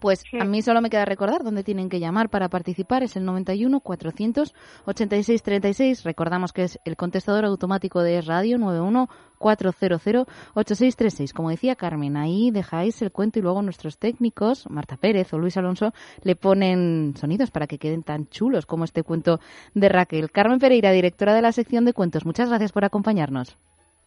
[0.00, 3.02] Pues a mí solo me queda recordar dónde tienen que llamar para participar.
[3.02, 6.04] Es el 91 486 36.
[6.04, 11.32] Recordamos que es el contestador automático de Radio 91 400 8636.
[11.32, 15.56] Como decía Carmen, ahí dejáis el cuento y luego nuestros técnicos, Marta Pérez o Luis
[15.56, 15.92] Alonso,
[16.22, 19.40] le ponen sonidos para que queden tan chulos como este cuento
[19.74, 20.30] de Raquel.
[20.30, 22.24] Carmen Pereira, directora de la sección de cuentos.
[22.24, 23.56] Muchas gracias por acompañarnos.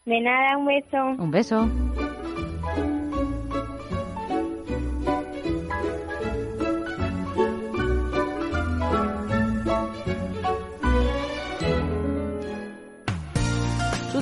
[0.06, 0.98] De nada, un beso.
[1.22, 2.07] Un beso.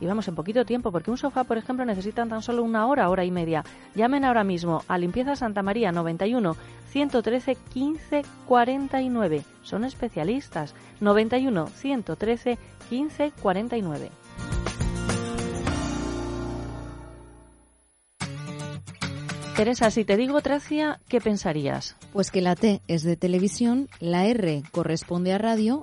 [0.00, 3.08] y vamos en poquito tiempo, porque un sofá, por ejemplo, necesita tan solo una hora,
[3.08, 3.64] hora y media.
[3.94, 6.56] Llamen ahora mismo a Limpieza Santa María 91
[6.90, 9.44] 113 15 49.
[9.62, 10.74] Son especialistas.
[11.00, 14.10] 91 113 15 49.
[19.58, 21.96] Teresa, si te digo Tracia, ¿qué pensarías?
[22.12, 25.82] Pues que la T es de televisión, la R corresponde a radio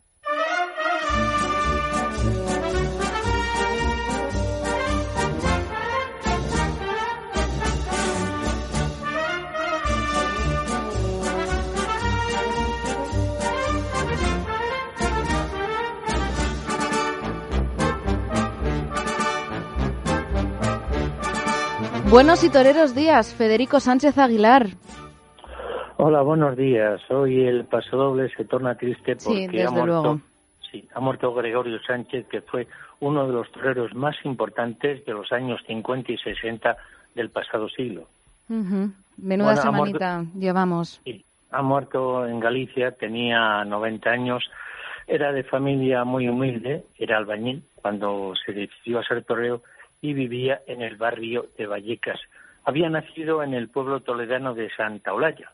[22.11, 24.67] Buenos y toreros días, Federico Sánchez Aguilar.
[25.97, 26.99] Hola, buenos días.
[27.09, 30.21] Hoy el pasodoble se torna triste porque Sí, ha, muerto, luego.
[30.71, 32.67] sí, ha muerto Gregorio Sánchez, que fue
[32.99, 36.75] uno de los toreros más importantes de los años 50 y 60
[37.15, 38.07] del pasado siglo.
[38.49, 41.01] Menuda Bueno, muerto- semanita llevamos.
[41.51, 44.43] Ha muerto en Galicia, tenía 90 años,
[45.07, 49.61] era de familia muy humilde, era albañil cuando se decidió a ser torero
[50.01, 52.19] y vivía en el barrio de Vallecas.
[52.63, 55.51] Había nacido en el pueblo toledano de Santa Olalla.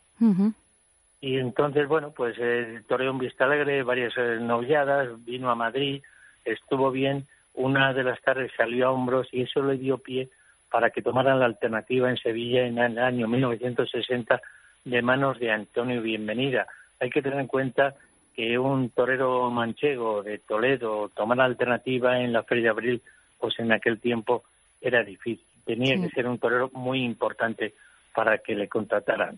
[1.19, 6.01] Y entonces, bueno, pues eh, toreó en Vista Alegre, varias eh, noviadas, vino a Madrid,
[6.45, 10.29] estuvo bien, una de las tardes salió a hombros y eso le dio pie
[10.69, 14.41] para que tomaran la alternativa en Sevilla en el año 1960
[14.85, 16.67] de manos de Antonio Bienvenida.
[16.99, 17.95] Hay que tener en cuenta
[18.35, 23.01] que un torero manchego de Toledo tomara alternativa en la Feria de Abril,
[23.39, 24.43] pues en aquel tiempo
[24.81, 25.45] era difícil.
[25.65, 26.03] Tenía Sí.
[26.03, 27.73] que ser un torero muy importante
[28.15, 29.37] para que le contrataran.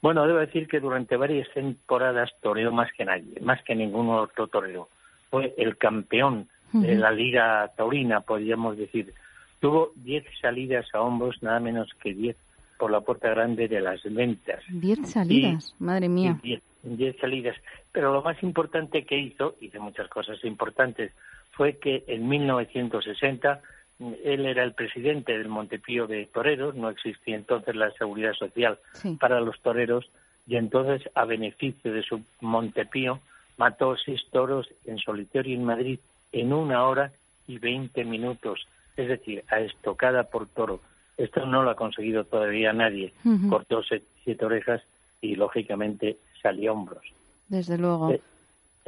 [0.00, 4.46] Bueno, debo decir que durante varias temporadas toreó más que nadie, más que ningún otro
[4.46, 4.88] torero.
[5.30, 9.12] Fue el campeón de la Liga Taurina, podríamos decir.
[9.60, 12.36] Tuvo 10 salidas a hombros, nada menos que 10
[12.78, 14.62] por la puerta grande de las ventas.
[14.68, 16.38] Diez salidas, madre mía.
[16.42, 17.56] Y 10 10 salidas.
[17.90, 21.12] Pero lo más importante que hizo, hizo muchas cosas importantes,
[21.58, 23.60] fue que en 1960
[23.98, 28.78] mm, él era el presidente del Montepío de Toreros, no existía entonces la seguridad social
[28.94, 29.16] Sí.
[29.20, 30.08] para los toreros,
[30.46, 33.20] y entonces, a beneficio de su Montepío,
[33.58, 35.98] mató seis toros en solitario en Madrid
[36.32, 37.10] en una hora
[37.48, 38.66] y 20 minutos,
[38.96, 40.80] es decir, a estocada por toro.
[41.16, 43.12] Esto no lo ha conseguido todavía nadie.
[43.24, 43.48] Ujú.
[43.48, 44.80] Cortó se- siete orejas
[45.20, 47.02] y, lógicamente, salió hombros.
[47.48, 48.12] Desde luego.
[48.12, 48.20] Eh,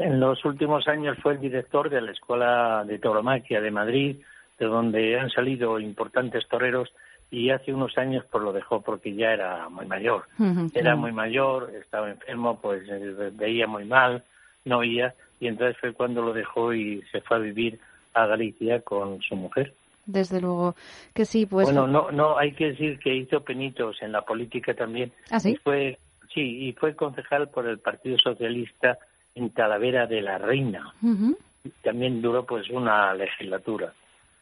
[0.00, 4.16] En los últimos años fue el director de la Escuela de Tauromaquia de Madrid,
[4.58, 6.90] de donde han salido importantes toreros,
[7.30, 10.24] y hace unos años pues lo dejó porque ya era muy mayor.
[10.72, 14.24] Era muy mayor, estaba enfermo, pues eh, veía muy mal,
[14.64, 17.78] no oía, y entonces fue cuando lo dejó y se fue a vivir
[18.14, 19.74] a Galicia con su mujer.
[20.06, 20.76] Desde luego
[21.12, 21.66] que sí, pues.
[21.66, 25.12] bueno, no, no, hay que decir que hizo penitos en la política también.
[25.30, 25.50] ¿Ah, sí?
[25.50, 25.98] Y fue,
[26.32, 28.98] sí, y fue concejal por el Partido Socialista
[29.34, 30.92] en Talavera de la Reina.
[31.02, 31.36] Ujú.
[31.82, 33.92] También duró pues una legislatura.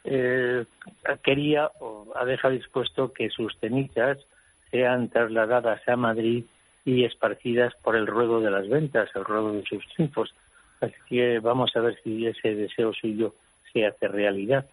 [0.05, 0.65] Eh,
[1.23, 4.19] quería o ha dejado dispuesto que sus cenizas
[4.71, 6.45] sean trasladadas a Madrid
[6.85, 10.35] y esparcidas por el ruedo de las ventas, el ruedo de sus triunfos.
[10.81, 13.35] Así que vamos a ver si ese deseo suyo
[13.73, 14.67] se hace realidad.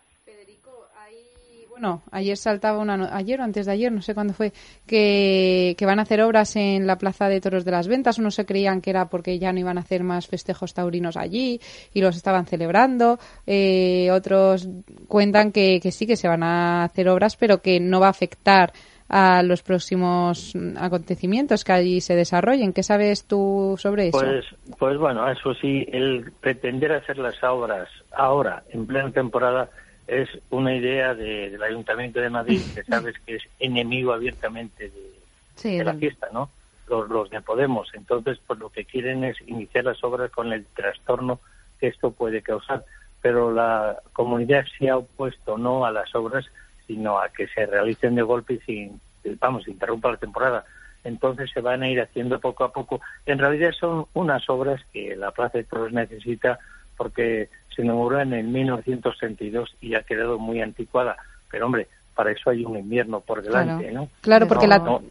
[1.75, 4.53] Bueno, ayer saltaba una, no- ayer o antes de ayer, no sé cuándo fue,
[4.87, 8.17] que, van a hacer obras en la Plaza de Toros de las Ventas.
[8.17, 11.59] Unos se creían que era porque ya no iban a hacer más festejos taurinos allí
[11.93, 13.19] y los estaban celebrando.
[13.45, 14.69] Eh, otros
[15.09, 18.11] cuentan que, que sí, que se van a hacer obras, pero que no va a
[18.11, 18.71] afectar
[19.09, 22.71] a los próximos acontecimientos que allí se desarrollen.
[22.71, 24.19] ¿Qué sabes tú sobre eso?
[24.19, 24.45] Pues,
[24.79, 29.69] pues bueno, eso sí, el pretender hacer las obras ahora, en plena temporada,
[30.07, 35.15] es una idea de- del Ayuntamiento de Madrid, que sabes que es enemigo abiertamente de,
[35.55, 36.49] Sí, de la fiesta, ¿no?
[36.87, 37.89] Los, los de Podemos.
[37.93, 41.39] Entonces, pues lo que quieren es iniciar las obras con el trastorno
[41.79, 42.83] que esto puede causar.
[43.21, 46.45] Pero la comunidad se ha opuesto no a las obras,
[46.85, 49.01] sino a que se realicen de golpe y sin,
[49.39, 50.65] vamos, se interrumpa la temporada.
[51.03, 53.01] Entonces se van a ir haciendo poco a poco.
[53.25, 56.59] En realidad son unas obras que la Plaza de Toros necesita
[56.97, 61.17] porque se inauguró en el 1932 y ha quedado muy anticuada.
[61.51, 63.93] Pero hombre, para eso hay un invierno por delante, Claro.
[64.05, 64.09] ¿no?
[64.21, 65.01] Claro, porque No, la- no,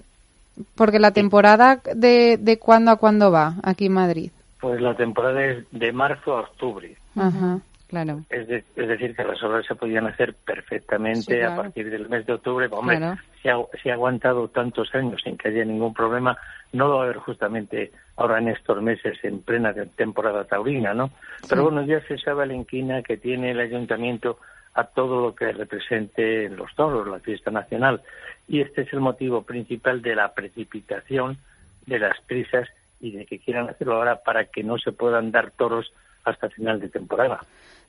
[0.76, 4.30] Porque la temporada de, de cuándo a cuándo va aquí en Madrid.
[4.60, 6.96] Pues la temporada es de marzo a octubre.
[7.16, 7.58] Ajá,
[8.02, 8.20] claro.
[8.28, 11.52] Es, de- es decir, que las obras se podían hacer perfectamente Sí, claro.
[11.52, 12.68] a partir del mes de octubre.
[12.70, 13.68] Hombre, Claro.
[13.80, 16.36] se, ha, aguantado tantos años sin que haya ningún problema.
[16.72, 20.92] No lo va a haber justamente ahora en estos meses, en plena te- temporada taurina,
[20.94, 21.10] ¿no?
[21.48, 24.38] Pero bueno, ya se sabe la inquina que tiene el ayuntamiento
[24.74, 28.02] a todo lo que represente los toros, la fiesta nacional.
[28.48, 31.38] Y este es el motivo principal de la precipitación,
[31.86, 32.68] de las prisas
[33.00, 35.92] y de que quieran hacerlo ahora para que no se puedan dar toros
[36.24, 37.40] hasta final de temporada.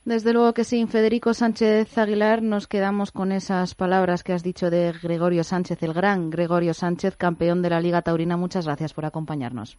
[0.06, 4.70] Desde luego que sí, Federico Sánchez Aguilar, nos quedamos con esas palabras que has dicho
[4.70, 8.36] de Gregorio Sánchez, el gran Gregorio Sánchez, campeón de la Liga Taurina.
[8.36, 9.78] Muchas gracias por acompañarnos.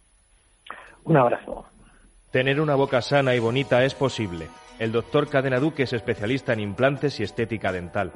[1.04, 1.64] Un abrazo.
[2.30, 4.48] Tener una boca sana y bonita es posible.
[4.78, 8.12] El doctor Cadena Duque es especialista en implantes y estética dental.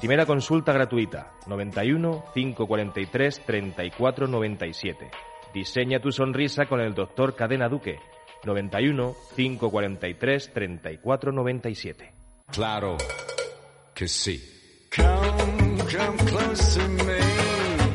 [0.00, 5.10] Primera consulta gratuita, 91 543 34 97.
[5.54, 8.00] Diseña tu sonrisa con el doctor Cadena Duque,
[8.44, 12.12] 91 543 34 97.
[12.50, 12.96] Claro
[13.94, 14.40] que sí.
[15.92, 17.18] come close to me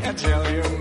[0.03, 0.76] and tell you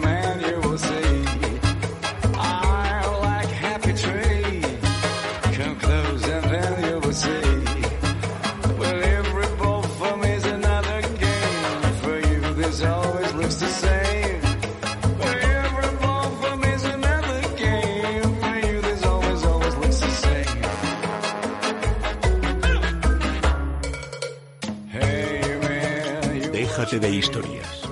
[26.94, 27.82] de historias.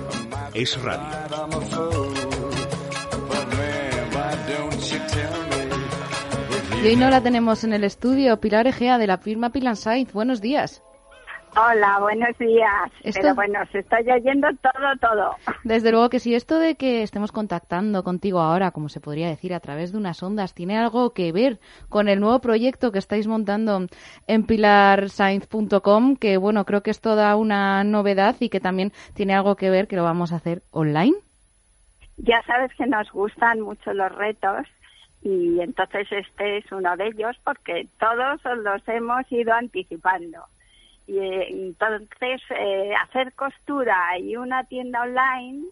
[0.53, 1.05] Es radio.
[6.81, 9.75] Y hoy no la tenemos en el estudio, Pilar Egea de la firma Pilan.
[10.13, 10.81] Buenos días.
[11.57, 12.91] Hola, buenos días.
[13.01, 15.35] Esto- Pero bueno, se está oyendo todo, todo.
[15.63, 19.53] Desde luego que si esto de que estemos contactando contigo ahora, como se podría decir,
[19.53, 23.27] a través de unas ondas, tiene algo que ver con el nuevo proyecto que estáis
[23.27, 23.87] montando
[24.27, 29.55] en pilarscience.com, que bueno, creo que es toda una novedad y que también tiene algo
[29.55, 31.15] que ver que lo vamos a hacer online.
[32.17, 34.67] Ya sabes que nos gustan mucho los retos
[35.21, 40.39] y entonces este es uno de ellos porque todos los hemos ido anticipando.
[41.07, 45.65] Y eh, entonces eh, hacer costura y una tienda online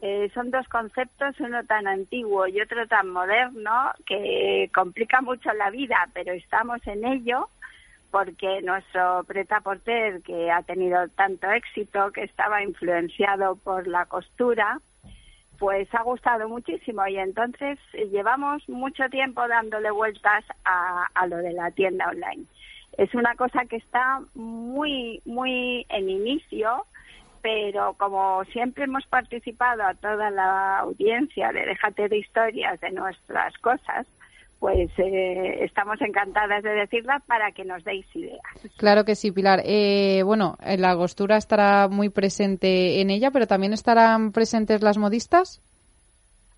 [0.00, 5.68] eh, son dos conceptos, uno tan antiguo y otro tan moderno, que complica mucho la
[5.68, 7.50] vida, pero estamos en ello
[8.10, 14.80] porque nuestro preta porter, que ha tenido tanto éxito, que estaba influenciado por la costura,
[15.58, 17.78] pues ha gustado muchísimo y entonces
[18.10, 22.46] llevamos mucho tiempo dándole vueltas a, a lo de la tienda online.
[22.98, 26.84] Es una cosa que está muy, muy en inicio,
[27.40, 33.56] pero como siempre hemos participado a toda la audiencia de Déjate de historias de nuestras
[33.58, 34.04] cosas,
[34.58, 38.42] pues eh, estamos encantadas de decirlas para que nos deis ideas.
[38.76, 39.62] Claro que sí, Pilar.
[39.64, 44.98] Eh, bueno, eh, la costura estará muy presente en ella, pero también estarán presentes las
[44.98, 45.62] modistas.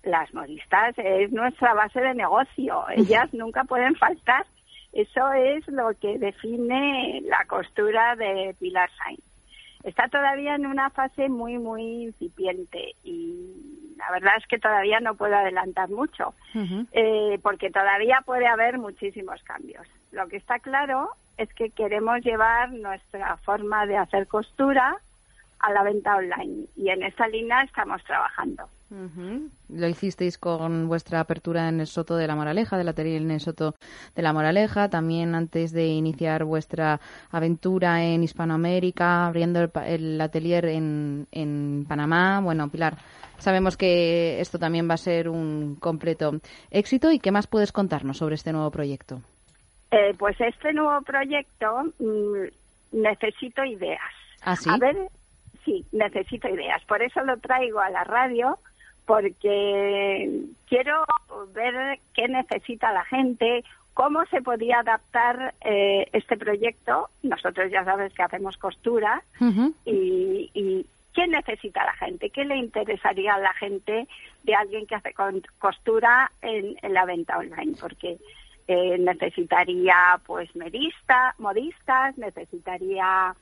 [0.01, 4.43] Las modistas es nuestra base de negocio, ellas nunca pueden faltar.
[4.93, 9.21] Eso es lo que define la costura de Pilar Sainz.
[9.83, 15.15] Está todavía en una fase muy, muy incipiente y la verdad es que todavía no
[15.15, 16.33] puedo adelantar mucho,
[16.91, 19.87] eh, porque todavía puede haber muchísimos cambios.
[20.11, 24.97] Lo que está claro es que queremos llevar nuestra forma de hacer costura
[25.59, 28.69] a la venta online y en esa línea estamos trabajando.
[29.69, 33.39] Lo hicisteis con vuestra apertura en el Soto de la Moraleja, del atelier en el
[33.39, 33.75] Soto
[34.15, 36.99] de la Moraleja, también antes de iniciar vuestra
[37.29, 42.41] aventura en Hispanoamérica, abriendo el, el atelier en, en Panamá.
[42.41, 42.97] Bueno, Pilar,
[43.37, 46.31] sabemos que esto también va a ser un completo
[46.69, 47.11] éxito.
[47.11, 49.21] ¿Y qué más puedes contarnos sobre este nuevo proyecto?
[49.91, 52.45] Eh, pues este nuevo proyecto mm,
[52.91, 53.99] necesito ideas.
[54.43, 54.69] ¿Ah, sí?
[54.69, 54.95] A ver,
[55.65, 56.83] sí, necesito ideas.
[56.85, 58.57] Por eso lo traigo a la radio,
[59.05, 61.05] porque quiero
[61.53, 63.63] ver qué necesita la gente,
[63.93, 67.09] cómo se podía adaptar eh, este proyecto.
[67.23, 69.23] Nosotros ya sabes que hacemos costura
[69.85, 74.07] y, y qué necesita la gente, qué le interesaría a la gente
[74.43, 75.13] de alguien que hace
[75.59, 78.17] costura en, en la venta online, porque
[78.67, 83.35] eh, necesitaría pues medista, modistas, necesitaría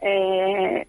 [0.00, 0.86] eh,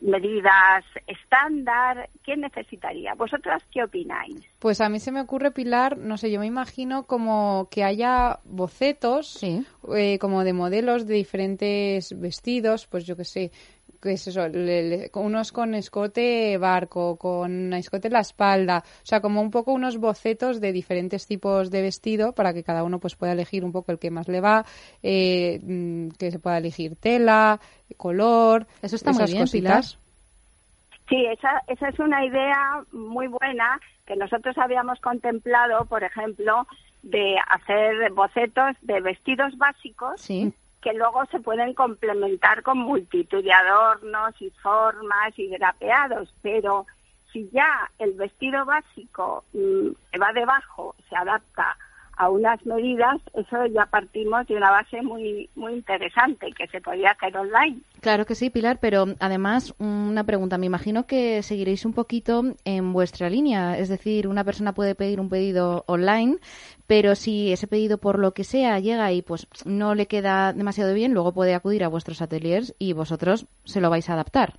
[0.00, 3.14] medidas estándar, ¿qué necesitaría?
[3.14, 4.40] ¿Vosotras qué opináis?
[4.58, 8.40] Pues a mí se me ocurre, Pilar, no sé, yo me imagino como que haya
[8.44, 13.50] bocetos, eh, como de modelos de diferentes vestidos, pues yo qué sé,
[14.00, 14.48] ¿qué es eso?
[14.48, 19.72] Le- unos con escote barco, con escote en la espalda, o sea, como un poco
[19.72, 23.72] unos bocetos de diferentes tipos de vestido para que cada uno pues pueda elegir un
[23.72, 24.64] poco el que más le va,
[25.02, 27.60] eh, mm, que se pueda elegir tela,
[27.96, 29.98] color, Eso está muy esas bien, cositas.
[31.08, 36.66] Sí, esa, esa es una idea muy buena que nosotros habíamos contemplado, por ejemplo,
[37.02, 40.28] de hacer bocetos de vestidos básicos
[40.80, 46.86] que luego se pueden complementar con multitud de adornos y formas y drapeados, pero
[47.32, 51.76] si ya el vestido básico mm, que va debajo se adapta
[52.18, 57.12] a unas medidas, eso ya partimos de una base muy muy interesante que se podía
[57.12, 57.78] hacer online.
[58.00, 60.58] Claro que sí, Pilar, pero además una pregunta.
[60.58, 63.78] Me imagino que seguiréis un poquito en vuestra línea.
[63.78, 66.38] Es decir, una persona puede pedir un pedido online,
[66.86, 70.94] pero si ese pedido por lo que sea llega y pues no le queda demasiado
[70.94, 74.58] bien, luego puede acudir a vuestros ateliers y vosotros se lo vais a adaptar.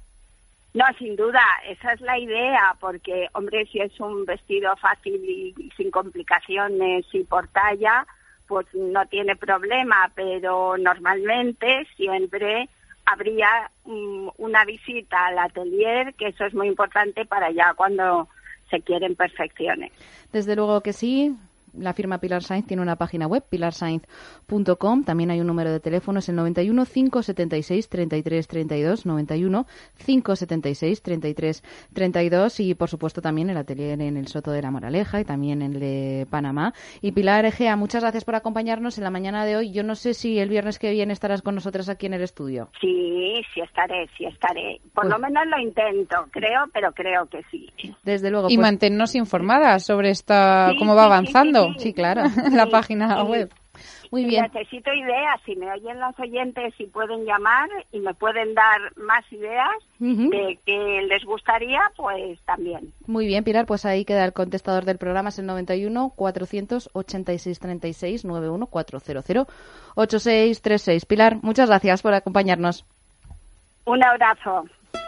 [0.74, 5.72] No, sin duda, esa es la idea, porque, hombre, si es un vestido fácil y,
[5.76, 8.06] sin complicaciones y por talla,
[8.48, 12.70] pues no tiene problema, pero normalmente siempre
[13.06, 18.28] habría mm, una visita al atelier, que eso es muy importante para ya cuando
[18.70, 19.91] se quieren perfecciones.
[20.32, 21.36] Desde luego que sí.
[21.74, 25.04] La firma Pilar Sainz tiene una página web, pilarsainz.com.
[25.04, 29.66] También hay un número de teléfono, es el 91 576 33 32, 91
[30.06, 31.64] 576 33
[31.94, 35.62] 32 y por supuesto también el atelier en el Soto de la Moraleja y también
[35.62, 36.74] en el de Panamá.
[37.02, 39.72] Y Pilar Egea, muchas gracias por acompañarnos en la mañana de hoy.
[39.72, 42.70] Yo no sé si el viernes que viene estarás con nosotras aquí en el estudio.
[42.82, 44.80] Sí, sí estaré, sí estaré.
[44.94, 47.68] Por Pues- lo menos lo intento, creo, pero creo que sí.
[48.04, 48.48] Desde luego.
[48.50, 51.59] Y pues- mantenernos informadas sobre esta, Sí, cómo va sí, avanzando.
[51.59, 51.59] sí, sí.
[51.95, 52.23] Claro.
[52.45, 53.23] en la página sí.
[53.23, 53.49] web.
[54.11, 54.49] Muy bien.
[54.52, 55.40] Necesito ideas.
[55.45, 59.69] Si me oyen los oyentes y pueden llamar y me pueden dar más ideas
[59.99, 60.30] Ujú.
[60.31, 62.91] de que les gustaría, pues también.
[63.06, 68.26] Muy bien, Pilar, pues ahí queda el contestador del programa, es el 91 486 36
[68.26, 69.48] 91 400
[69.95, 71.06] 8636.
[71.06, 72.86] Pilar, muchas gracias por acompañarnos.
[73.86, 74.65] Un abrazo.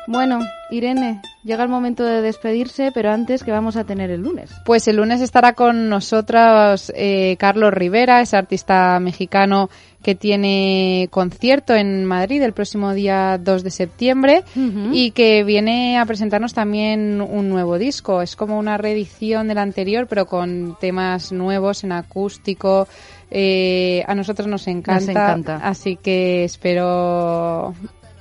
[0.07, 0.39] Bueno,
[0.71, 4.51] Irene, llega el momento de despedirse, pero antes que vamos a tener el lunes.
[4.65, 9.69] Pues el lunes estará con nosotros eh, Carlos Rivera, ese artista mexicano
[10.01, 14.43] que tiene concierto en Madrid el próximo día 2 de septiembre
[14.91, 18.21] y que viene a presentarnos también un nuevo disco.
[18.21, 22.87] Es como una reedición del anterior, pero con temas nuevos en acústico.
[23.29, 25.55] Eh, a nosotros nos encanta, encanta.
[25.57, 27.73] así que espero,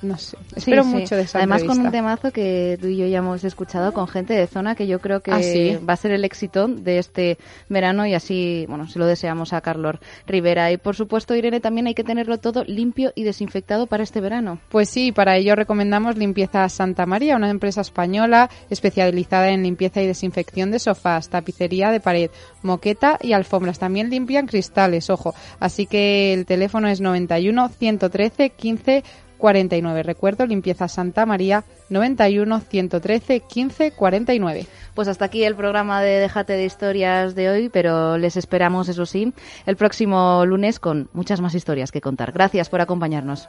[0.03, 0.97] no sé, espero Sí, sí.
[0.97, 4.09] mucho de esa Además con un temazo que tú y yo ya hemos escuchado con
[4.09, 5.77] gente de zona que yo creo que Ah, ¿sí?
[5.89, 9.61] va a ser el éxito de este verano y así, bueno, se lo deseamos a
[9.61, 9.97] Carlos
[10.27, 10.73] Rivera.
[10.73, 14.59] Y por supuesto, Irene, también hay que tenerlo todo limpio y desinfectado para este verano.
[14.71, 20.07] Pues sí, para ello recomendamos Limpieza Santa María, una empresa española especializada en limpieza y
[20.07, 22.31] desinfección de sofás, tapicería de pared,
[22.63, 23.79] moqueta y alfombras.
[23.79, 25.35] También limpian cristales, ojo.
[25.59, 29.05] Así que el teléfono es 91 113 15
[29.41, 30.05] 49.
[30.05, 34.67] Recuerdo, Limpieza Santa María 91 113 15 49.
[34.95, 39.07] Pues hasta aquí el programa de Déjate de Historias de hoy, pero les esperamos, eso
[39.07, 39.33] sí,
[39.67, 42.31] el próximo lunes con muchas más historias que contar.
[42.33, 43.49] Gracias por acompañarnos.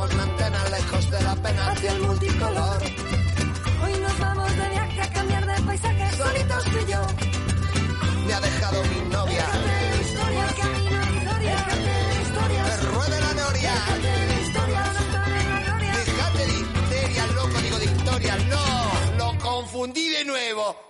[0.00, 2.82] Lejos de la pena hacia el multicolor.
[3.84, 6.16] Hoy nos vamos de viaje a cambiar de paisaje.
[6.16, 7.06] Solitos tú y yo.
[8.26, 9.46] Me ha dejado mi novia.
[10.00, 11.66] Historia, camino, historia.
[12.22, 12.64] Historia.
[12.64, 13.74] Que ruede la noria.
[14.42, 15.92] Historia, no están en la gloria.
[15.92, 18.36] Dejate de histeria, loco, digo de historia.
[18.48, 20.89] No, lo confundí de nuevo.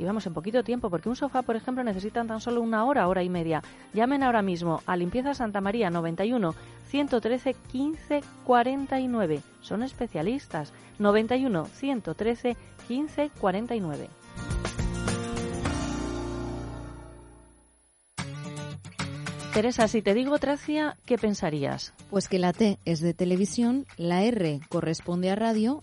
[0.00, 3.06] y vamos en poquito tiempo, porque un sofá, por ejemplo, necesitan tan solo una hora,
[3.06, 3.62] hora y media.
[3.92, 6.54] Llamen ahora mismo a Limpieza Santa María 91
[6.88, 9.42] 113 15 49.
[9.60, 10.72] Son especialistas.
[10.98, 12.56] 91 113
[12.88, 14.08] 15 49.
[19.52, 21.92] Teresa, si te digo Tracia, ¿qué pensarías?
[22.08, 25.82] Pues que la T es de televisión, la R corresponde a radio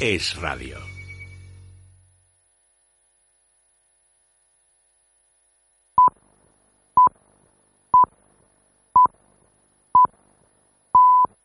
[0.00, 0.77] Es radio.